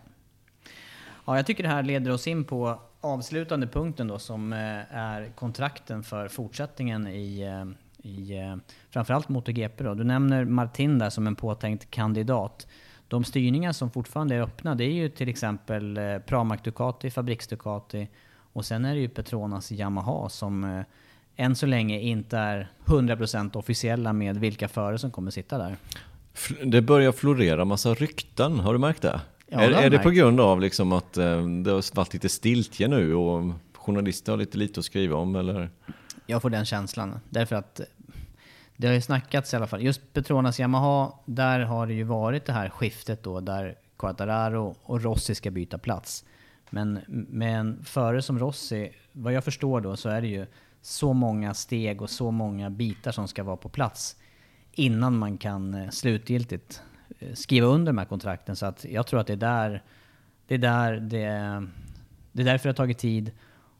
[1.25, 5.31] ja, jag tycker det här leder oss in på avslutande punkten då som eh, är
[5.35, 7.65] kontrakten för fortsättningen i, eh,
[8.09, 8.55] i eh,
[8.89, 9.83] framförallt MotoGP.
[9.83, 9.93] Då.
[9.93, 12.67] Du nämner Martin där som en påtänkt kandidat.
[13.07, 18.07] De styrningar som fortfarande är öppna det är ju till exempel Pramac Ducati, Fabriks Ducati
[18.57, 20.83] och sen är det ju Petronas Yamaha som eh,
[21.35, 25.75] än så länge inte är 100% officiella med vilka förare som kommer sitta där.
[26.65, 29.21] Det börjar florera massa rykten, har du märkt det?
[29.47, 32.29] Ja, är det är det på grund av liksom att eh, det har varit lite
[32.29, 35.69] stiltje nu och journalister har lite lite att skriva om eller?
[36.25, 37.19] Jag får den känslan.
[37.29, 37.85] Därför att eh,
[38.77, 39.81] det har ju snackats i alla fall.
[39.83, 45.03] Just Petronas Yamaha, där har det ju varit det här skiftet då där Quartararo och
[45.03, 46.25] Rossi ska byta plats.
[46.69, 50.45] Men med en förare som Rossi, vad jag förstår då, så är det ju
[50.81, 54.15] så många steg och så många bitar som ska vara på plats
[54.71, 56.81] innan man kan eh, slutgiltigt
[57.19, 58.55] eh, skriva under de här kontrakten.
[58.55, 59.83] Så att jag tror att det är där
[60.47, 61.67] det är, där det,
[62.31, 63.31] det är därför det har tagit tid.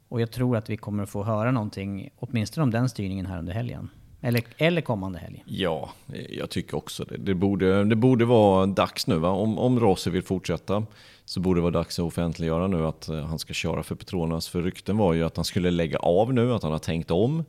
[0.08, 3.38] Och jag tror att vi kommer att få höra någonting, åtminstone om den styrningen här
[3.38, 3.90] under helgen.
[4.20, 5.44] Eller, eller kommande helg.
[5.46, 5.90] Ja,
[6.28, 7.16] jag tycker också det.
[7.16, 9.30] Det borde, det borde vara dags nu va?
[9.30, 10.86] Om, om Rossi vill fortsätta
[11.24, 14.48] så borde det vara dags att offentliggöra nu att eh, han ska köra för Petronas.
[14.48, 17.44] För rykten var ju att han skulle lägga av nu, att han har tänkt om.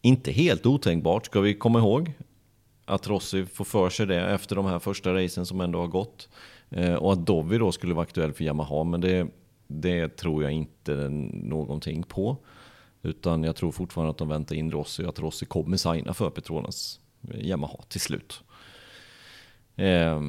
[0.00, 2.12] Inte helt otänkbart ska vi komma ihåg.
[2.84, 6.28] Att Rossi får för sig det efter de här första racen som ändå har gått.
[6.70, 8.84] Eh, och att Dovi då skulle vara aktuell för Yamaha.
[8.84, 9.26] Men det,
[9.66, 12.36] det tror jag inte någonting på.
[13.02, 16.30] Utan jag tror fortfarande att de väntar in Rossi och att Rossi kommer signa för
[16.30, 17.00] Petronas
[17.34, 18.42] Yamaha till slut.
[19.76, 20.20] Eh,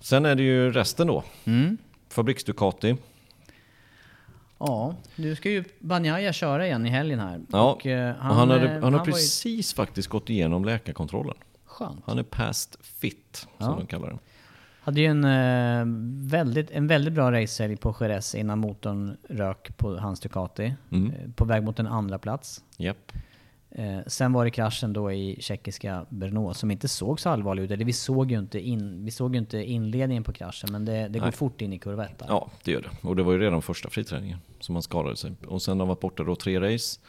[0.00, 1.24] sen är det ju resten då.
[1.44, 1.76] Mm.
[2.08, 2.96] Fabriks Ducati.
[4.58, 7.40] Ja, nu ska ju Banjaya köra igen i helgen här.
[7.52, 10.30] Ja, Och, eh, han, och han, hade, eh, han har var ju- precis faktiskt gått
[10.30, 11.34] igenom läkarkontrollen.
[11.64, 12.00] Skönt.
[12.06, 13.76] Han är past fit, som Ja.
[13.78, 14.18] de kallar det.
[14.88, 15.84] Hade ju en, eh,
[16.30, 20.74] väldigt, en väldigt bra racehelg på Jerez innan motorn rök på hans Ducati.
[20.92, 21.10] Mm.
[21.10, 22.64] Eh, På väg mot en andra plats.
[22.76, 23.12] Japp.
[23.70, 27.70] Eh, sen var det kraschen då i tjeckiska Brno som inte såg så allvarlig ut.
[27.70, 31.08] Eller vi såg ju inte, in, vi såg ju inte inledningen på kraschen men det,
[31.08, 32.26] det går fort in i kurva ett där.
[32.28, 33.08] Ja, det gör det.
[33.08, 35.32] Och det var ju redan första friträningen som han skadade sig.
[35.46, 37.00] Och sen har han varit borta då tre race.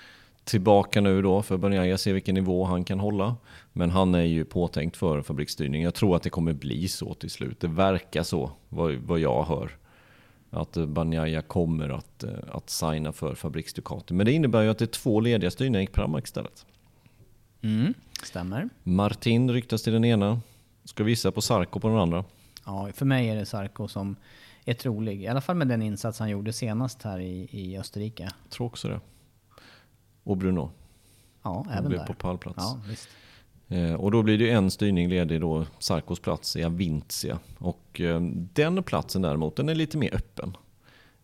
[0.43, 3.35] Tillbaka nu då för Banjaya, se vilken nivå han kan hålla.
[3.73, 5.83] Men han är ju påtänkt för fabriksstyrning.
[5.83, 7.59] Jag tror att det kommer bli så till slut.
[7.59, 9.77] Det verkar så, vad, vad jag hör.
[10.51, 14.13] Att Banjaya kommer att, eh, att signa för Fabriks Ducati.
[14.13, 16.65] Men det innebär ju att det är två lediga styrningar i Pramac istället.
[17.61, 17.93] Mm,
[18.23, 18.69] stämmer.
[18.83, 20.41] Martin ryktas till den ena.
[20.83, 22.25] Ska visa på Sarko på den andra.
[22.65, 24.15] Ja, för mig är det Sarko som
[24.65, 25.23] är trolig.
[25.23, 28.23] I alla fall med den insats han gjorde senast här i, i Österrike.
[28.23, 28.99] Jag tror också det.
[30.23, 30.71] Och Bruno.
[31.43, 32.07] Ja, även blev där.
[32.07, 32.57] på pallplats.
[32.57, 33.09] Ja, visst.
[33.69, 37.39] Eh, och då blir det en styrning ledig då, Sarkos plats i Avintia.
[37.57, 38.21] Och eh,
[38.53, 40.57] den platsen däremot, den är lite mer öppen.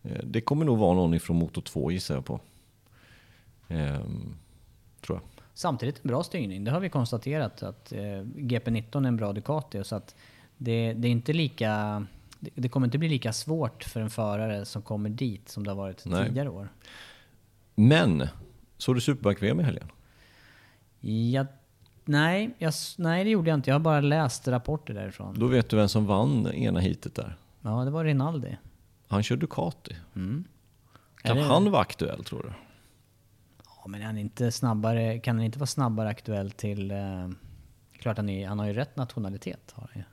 [0.02, 2.40] Eh, det kommer nog vara någon ifrån Moto 2 gissar jag på.
[3.68, 4.36] Ehm,
[5.00, 5.42] tror jag.
[5.54, 6.64] Samtidigt en bra styrning.
[6.64, 9.84] Det har vi konstaterat att eh, GP19 är en bra Ducati.
[9.84, 10.14] Så att
[10.56, 12.06] det, det är inte lika...
[12.40, 15.76] Det, kommer inte bli lika svårt för en förare som kommer dit som det har
[15.76, 16.26] varit Nej.
[16.26, 16.68] tidigare år.
[17.74, 18.28] Men,
[18.76, 19.88] såg du Superbike-VM i helgen?
[21.32, 21.46] Jag,
[22.06, 23.70] nej, jag, nej, det gjorde jag inte.
[23.70, 25.34] Jag har bara läst rapporter därifrån.
[25.38, 27.36] Då vet du vem som vann ena heatet där.
[27.60, 28.56] Ja, det var Rinaldi.
[29.08, 29.96] Han kör Ducati.
[30.16, 30.44] Mm.
[31.22, 32.52] Kan det- han vara aktuell tror du?
[33.64, 36.90] Ja, men han inte snabbare, kan han inte vara snabbare aktuell till...
[36.90, 37.28] Eh,
[37.98, 39.72] klart han, är, han har ju rätt nationalitet.
[39.74, 40.04] Har han ju.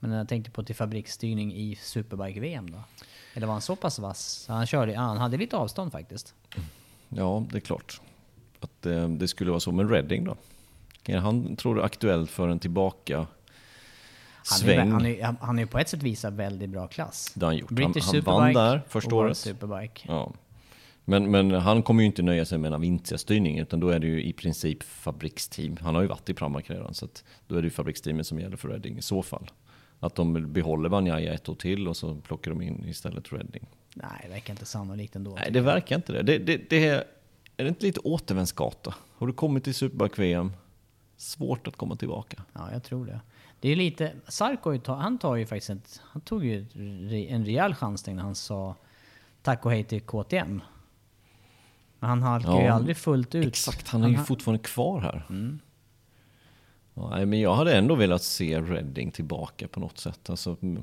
[0.00, 2.78] Men jag tänkte på till fabriksstyrning i Superbike-VM då?
[3.34, 4.44] Eller var han så pass vass?
[4.48, 6.34] Han, körde, han hade lite avstånd faktiskt.
[7.08, 8.00] Ja, det är klart.
[8.60, 9.72] Att eh, det skulle vara så.
[9.72, 10.36] Men Redding då?
[11.06, 13.26] Är han, tror du, aktuell för en tillbaka Han
[14.68, 14.90] är, sväng?
[14.90, 17.32] han, är, han är på ett sätt visat väldigt bra klass.
[17.34, 17.70] Det har han gjort.
[17.70, 19.36] Han- British han Superbike vann där första året.
[19.36, 20.04] Superbike.
[20.08, 20.32] Ja.
[21.04, 24.06] Men, men han kommer ju inte nöja sig med en Avintia-styrning, utan då är det
[24.06, 25.76] ju i princip fabriksteam.
[25.80, 28.40] Han har ju varit i Pramac redan, så att då är det ju fabriksteamet som
[28.40, 29.50] gäller för Redding i så fall.
[30.00, 33.66] Att de behåller Banjaya ett år till och så plockar de in istället Redding.
[33.94, 35.34] Nej, det verkar inte sannolikt ändå.
[35.34, 36.22] Nej, det verkar inte det.
[36.22, 37.04] det, det, det är,
[37.56, 38.94] är det inte lite återvändsgata?
[39.18, 40.52] Har du kommit till Superbike-VM?
[41.22, 42.42] Svårt att komma tillbaka.
[42.52, 43.20] Ja, jag tror det.
[43.60, 44.12] Det är lite...
[44.28, 46.66] Sarko, han tar ju faktiskt ett, Han tog ju
[47.28, 48.74] en rejäl chansning när han sa
[49.42, 50.62] tack och hej till KTM.
[51.98, 53.46] Men han halkar ju Ja, aldrig fullt ut.
[53.46, 55.26] Exakt, han är ju ha- fortfarande kvar här.
[56.94, 60.30] Ja, nej, men jag hade ändå velat se Redding tillbaka på något sätt.
[60.30, 60.82] Alltså, mm,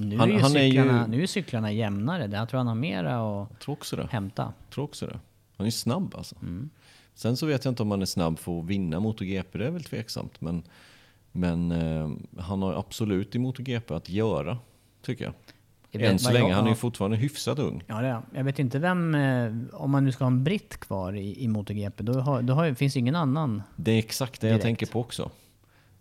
[0.00, 2.28] Nu, han- är ju han är ju- cyklarna, nu är cyklarna jämnare.
[2.32, 4.08] Jag tror han har mera att jag tror också det.
[4.10, 4.52] hämta.
[4.70, 5.20] tror också det.
[5.56, 6.36] Han är snabb alltså.
[6.42, 6.70] Mm.
[7.14, 9.70] Sen så vet jag inte om han är snabb för att vinna MotoGP, det är
[9.70, 10.40] väl tveksamt.
[10.40, 10.62] Men,
[11.32, 12.10] men eh,
[12.42, 14.58] han har absolut i MotoGP att göra,
[15.02, 15.34] tycker jag.
[15.90, 17.82] Jag Än så länge, jag- han är ju fortfarande hyfsat ung.
[17.86, 18.22] Ja, det är.
[18.34, 19.14] Jag vet inte vem...
[19.14, 22.54] eh, Om man nu ska ha en britt kvar i, i MotoGP, då, har, då
[22.54, 23.62] har, finns ingen annan.
[23.76, 24.62] Det är exakt det jag Direkt.
[24.62, 25.30] tänker på också.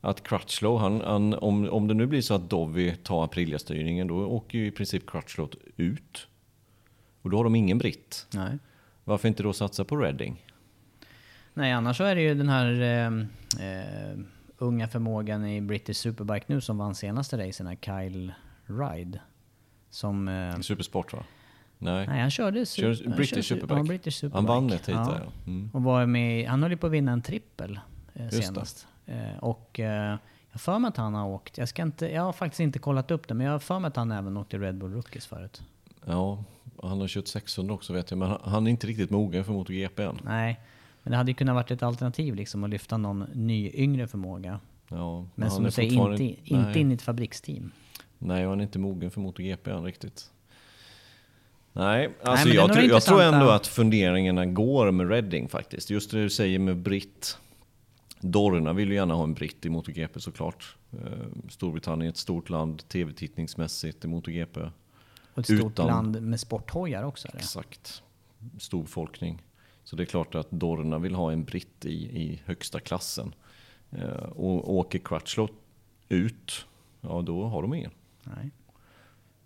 [0.02, 4.16] Att Crutchlow, han, han, om, om det nu blir så att Dovi tar Aprilia-styrningen, då
[4.26, 6.28] åker ju i princip Crutchlow ut.
[7.22, 8.28] Och då har de ingen britt.
[8.34, 8.58] Nej.
[9.12, 10.46] Varför inte då satsa på Redding?
[11.54, 13.08] Nej, annars så är det ju den här eh,
[13.68, 14.20] eh,
[14.58, 18.34] unga förmågan i British Superbike nu som vann senaste racen, Kyle
[18.66, 19.20] Ride.
[19.90, 20.28] Som...
[20.28, 21.24] Eh, Supersport va?
[21.78, 22.08] Nej.
[22.08, 22.66] nej, han körde...
[22.66, 23.80] Kör su- han British körde su- Superbike.
[23.80, 24.38] Ja, British Superbike.
[24.38, 25.32] Han vann ett hit där ja.
[25.48, 25.70] Mm.
[25.74, 27.80] Och var med, han höll ju på att vinna en trippel
[28.14, 28.32] eh, det.
[28.32, 28.88] senast.
[29.06, 30.18] Eh, och eh,
[30.52, 33.12] jag för mig att han har åkt, jag, ska inte, jag har faktiskt inte kollat
[33.12, 35.64] upp det, men jag har för mig att han även åkte Red Bull Rookies förut.
[36.06, 36.44] Ja,
[36.82, 40.04] han har kört 600 också vet jag, men han- är inte riktigt mogen för MotoGP
[40.04, 40.20] än.
[40.24, 40.60] Nej,
[41.04, 44.60] men det hade ju kunnat varit ett alternativ liksom att lyfta någon ny yngre förmåga.
[44.88, 46.80] Ja, Men som du säger, fortfarande- inte, inte nej.
[46.80, 47.72] in i ett fabriksteam.
[48.18, 50.32] Nej, han är inte mogen för MotoGP än riktigt.
[51.74, 55.90] Nej, alltså är jag, tror, jag tror ändå att funderingarna går med Redding faktiskt.
[55.90, 57.38] Just det du säger med Britt.
[58.20, 60.76] Dorna vill ju gärna ha en britt i MotoGP såklart.
[60.94, 61.00] Eh,
[61.50, 64.60] Storbritannien är ett stort land tv-tittningsmässigt i MotoGP.
[65.34, 67.28] Och ett stort Utan- land med sporthojar också.
[67.32, 67.38] Det.
[67.38, 68.04] Exakt.
[68.60, 69.42] Stor befolkning.
[69.84, 73.34] Så det är klart att Dorna vill ha en britt i, i högsta klassen.
[73.92, 75.50] Eh, och åker Crutchlow
[76.10, 76.66] ut,
[77.02, 77.92] ja då har de ingen.
[78.24, 78.50] Nej.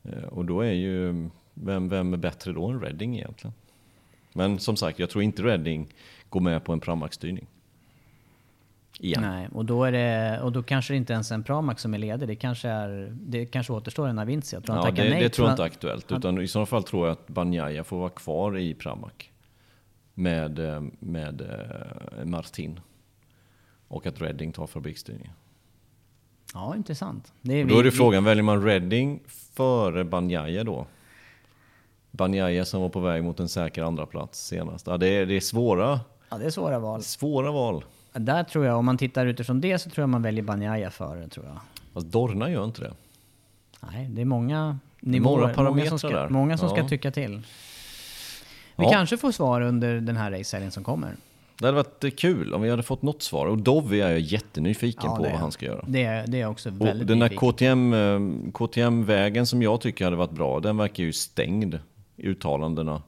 [0.03, 3.53] Eh, Och då är ju, vem, vem är bättre då än Redding egentligen?
[4.33, 5.93] Men som sagt, jag tror inte Redding
[6.29, 7.45] går med på en Pramac-styrning.
[8.99, 9.21] Igen.
[9.21, 11.93] Nej, och då, är det, och då kanske det inte ens är en Pramac som
[11.93, 12.27] är ledig.
[12.27, 14.55] Det kanske, är, det kanske återstår en Avinci.
[14.55, 16.11] Han Ja, det, nej det tror jag inte är aktuellt.
[16.11, 19.11] Utan i så fall tror jag att Banjaya får vara kvar i Pramac.
[20.13, 22.79] Med, eh, med eh, Martin.
[23.87, 25.33] Och att Redding tar fabriksstyrningen.
[26.53, 27.33] Ja, intressant.
[27.41, 30.87] Det är då är det frågan, väljer man Redding före Banjaya då?
[32.11, 34.87] Banjaya som var på väg mot en säker andra plats senast.
[34.87, 37.03] Ja, det, är, det är svåra, Ja, det är svåra val.
[37.03, 37.83] svåra val.
[38.19, 41.27] Där tror jag, om man tittar utifrån det, så tror jag man väljer Banjaya före,
[41.27, 41.57] tror jag.
[41.93, 42.93] Fast Dorna gör inte det.
[43.91, 45.41] Nej, det är många nivåer.
[45.41, 46.29] många parametrar som ska, där.
[46.29, 46.87] Många som ska Ja.
[46.87, 47.37] tycka till.
[48.75, 48.89] Vi Ja.
[48.91, 51.15] kanske får svar under den här racehelgen som kommer.
[51.59, 53.45] Det hade varit eh, kul om vi hade fått något svar.
[53.45, 55.85] Och Dovi är jag jättenyfiken Ja, på vad han ska göra.
[55.87, 57.51] Det är, det är jag också Och väldigt den där nyfiken.
[57.51, 61.79] KTM, eh, KTM-vägen som jag tycker hade varit bra, den verkar ju stängd
[62.15, 63.01] i uttalandena.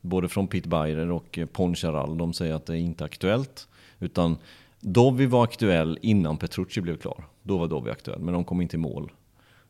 [0.00, 2.18] Både från Pete Beirer och eh, Poncharal.
[2.18, 3.67] De säger att det är inte aktuellt.
[3.98, 4.36] Utan
[4.80, 7.24] Dovi var aktuell innan Petrucci blev klar.
[7.42, 9.12] Då var Dovi aktuell, men de kom inte i mål.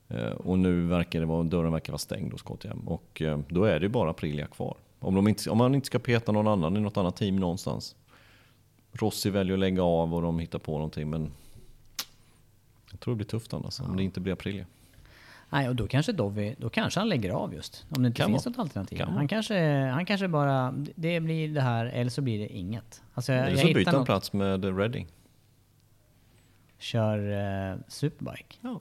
[0.09, 2.89] Eh, Och nu verkar det vara, dörren verkar vara stängd hos KTM.
[2.89, 4.77] Och eh, då är det bara Aprilia kvar.
[5.01, 7.97] Om, de inte, om man inte ska peta någon annan i något annat team någonstans.
[8.93, 11.31] Rossi väljer att lägga av och de hittar på någonting, men
[12.91, 14.67] jag tror det blir tufft annars, om det inte blir Aprilia.
[15.51, 17.87] Nej, och då kanske Dovi, då kanske han lägger av just.
[17.91, 18.51] Om det inte Kan finns vara.
[18.53, 18.97] något alternativ.
[18.97, 19.13] Kan.
[19.13, 19.59] Han kanske,
[19.93, 23.03] han kanske bara, det blir det här, eller så blir det inget.
[23.15, 25.07] Alltså jag, Eller jag så byter han plats med Redding.
[26.79, 27.19] kör
[27.73, 28.57] eh, Superbike.
[28.61, 28.81] Ja.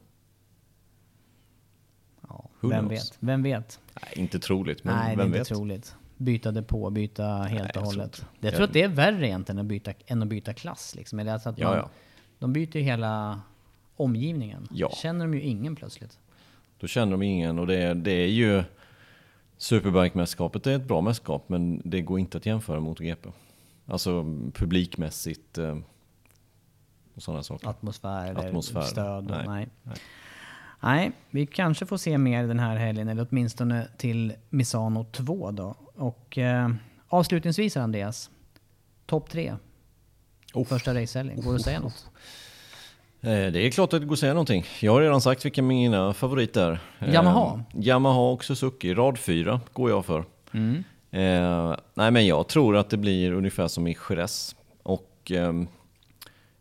[2.30, 2.92] Ja, vem knows?
[3.12, 3.18] vet?
[3.20, 3.80] Vem vet?
[4.02, 5.48] Nej, inte troligt, men Nej, det är vem inte vet?
[5.48, 5.96] troligt.
[6.18, 8.06] Byta depå, byta helt Nej, och jag tror hållet.
[8.06, 8.46] inte.
[8.48, 10.96] Jag tror att det är värre egentligen att byta, än att byta klass.
[10.96, 11.20] Liksom.
[11.20, 11.90] Eller alltså att Ja, man, ja.
[12.40, 13.42] De byter ju hela
[13.96, 14.68] omgivningen.
[14.72, 14.90] Ja.
[14.96, 16.20] Känner de ju ingen plötsligt.
[16.80, 18.64] Då känner de ingen och det är, det är ju
[19.58, 23.30] Superbike-mästerskapet är ett bra mästerskap men det går inte att jämföra mot GP.
[23.86, 24.24] Alltså
[24.54, 25.78] publikmässigt eh,
[27.14, 27.68] och sådana saker.
[27.68, 28.82] Atmosfär, Atmosfär.
[28.82, 29.26] stöd?
[29.30, 29.48] Nej.
[29.48, 29.70] Nej.
[29.84, 29.98] Nej.
[30.80, 35.76] Nej, vi kanske får se mer den här helgen, eller åtminstone till Misano 2 då.
[35.96, 36.70] Och eh,
[37.08, 38.30] avslutningsvis Andreas,
[39.06, 39.56] topp tre.
[40.54, 40.66] Oh.
[40.66, 42.10] Första racehelgen, går det att säga något?
[43.28, 44.66] Eh, Det är klart att det går att säga någonting.
[44.82, 47.08] Jag har redan sagt vilka mina favoriter är.
[47.08, 47.64] Eh, Yamaha?
[47.74, 48.94] Yamaha och Suzuki.
[48.94, 50.20] Rad 4 går jag för.
[51.12, 54.56] Eh, nej men jag tror att det blir ungefär som i Jerez.
[54.84, 55.68] Och ehm,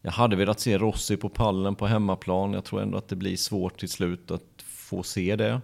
[0.03, 2.53] jag hade velat se Rossi på pallen på hemmaplan.
[2.53, 5.61] Jag tror ändå att det blir svårt till slut att få se det.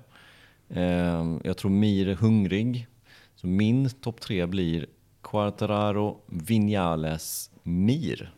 [0.68, 2.86] Eh, jag tror Mir är hungrig.
[3.36, 4.86] Så min topp tre blir
[5.22, 8.32] Quartararo, Vinales, Mir.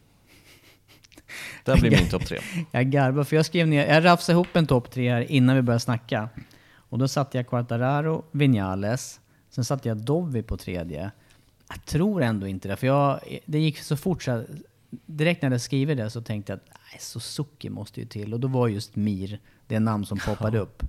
[1.65, 2.39] Det blir min topp tre.
[2.71, 5.63] Jag garvar för jag skrev ner, jag rafsade ihop en topp tre här innan vi
[5.63, 6.29] började snacka.
[6.77, 9.21] Och då satte jag Quartararo, Vinales,
[9.51, 11.11] sen satte jag Dovi på tredje.
[11.69, 14.45] Jag tror ändå inte det, för jag, det gick så fort så jag,
[15.07, 18.35] direkt när jag skrivit det så tänkte jag att nej, Suzuki måste ju till.
[18.35, 20.83] Och då var just Mir det namn som poppade upp.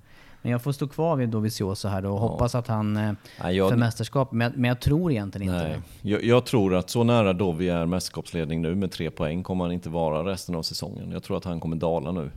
[0.46, 3.70] Men jag får stå kvar vid Dovizioso här då och hoppas att han eh, jag-
[3.70, 4.32] för mästerskap.
[4.32, 5.80] Men, jag- men jag tror egentligen inte Nej.
[6.02, 6.10] det.
[6.10, 9.72] Jag, jag tror att så nära Dovi är mästerskapsledning nu med tre poäng kommer han
[9.72, 11.12] inte vara resten av säsongen.
[11.12, 12.32] Jag tror att han kommer dala nu.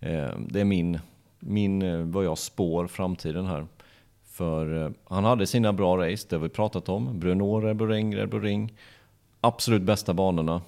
[0.00, 0.98] Eh, det är min,
[1.40, 3.66] min, eh, vad jag spår framtiden här.
[4.30, 7.20] För eh, han hade sina bra race, det har vi pratat om.
[7.20, 8.72] Bruno, Red Bull Ring, Red Bull Ring.
[9.40, 10.62] Absolut bästa banorna.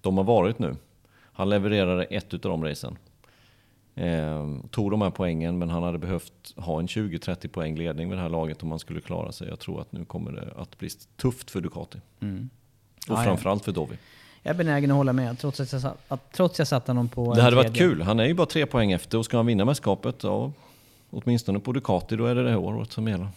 [0.00, 0.76] De har varit nu.
[1.32, 2.96] Han levererade ett utav de racen.
[4.00, 8.18] Eh, tog de här poängen, men han hade behövt ha en 20-30 poäng ledning med
[8.18, 9.48] det här laget om han skulle klara sig.
[9.48, 11.98] Jag tror att nu kommer det att bli tufft för Ducati.
[12.16, 12.50] Och Mm.
[13.08, 13.24] Ja, ja.
[13.24, 13.96] framförallt för Dovi.
[14.42, 17.08] Jag är benägen att hålla med, trots att jag, satt- att, trots jag satte honom
[17.08, 18.02] på Det hade varit kul.
[18.02, 20.52] Han är ju bara tre poäng efter och ska han vinna mästerskapet, ja,
[21.10, 23.28] åtminstone på Ducati, då är det det här året som gäller.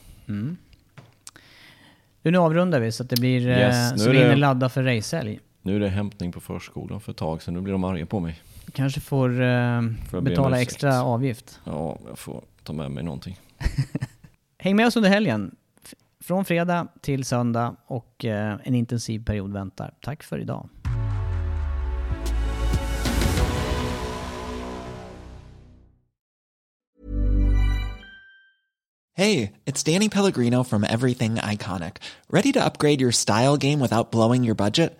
[2.21, 3.47] Du, nu avrundar vi så att det blir...
[3.47, 5.39] eh, Yes, så är vi hinner ladda för racehelg.
[5.61, 8.19] Nu är det hämtning på förskolan för ett tag sedan, nu blir de arga på
[8.19, 8.41] mig.
[8.73, 11.59] Kanske får, eh, om betala extra avgift.
[11.63, 13.39] Ja, jag får ta med mig någonting.
[14.57, 15.55] Häng med oss under helgen.
[16.23, 19.93] Från fredag till söndag och eh, en intensiv period väntar.
[20.01, 20.69] Tack för idag.
[29.13, 31.97] Hey, it's Danny Pellegrino from Everything Iconic.
[32.29, 34.99] Ready to upgrade your style game without blowing your budget?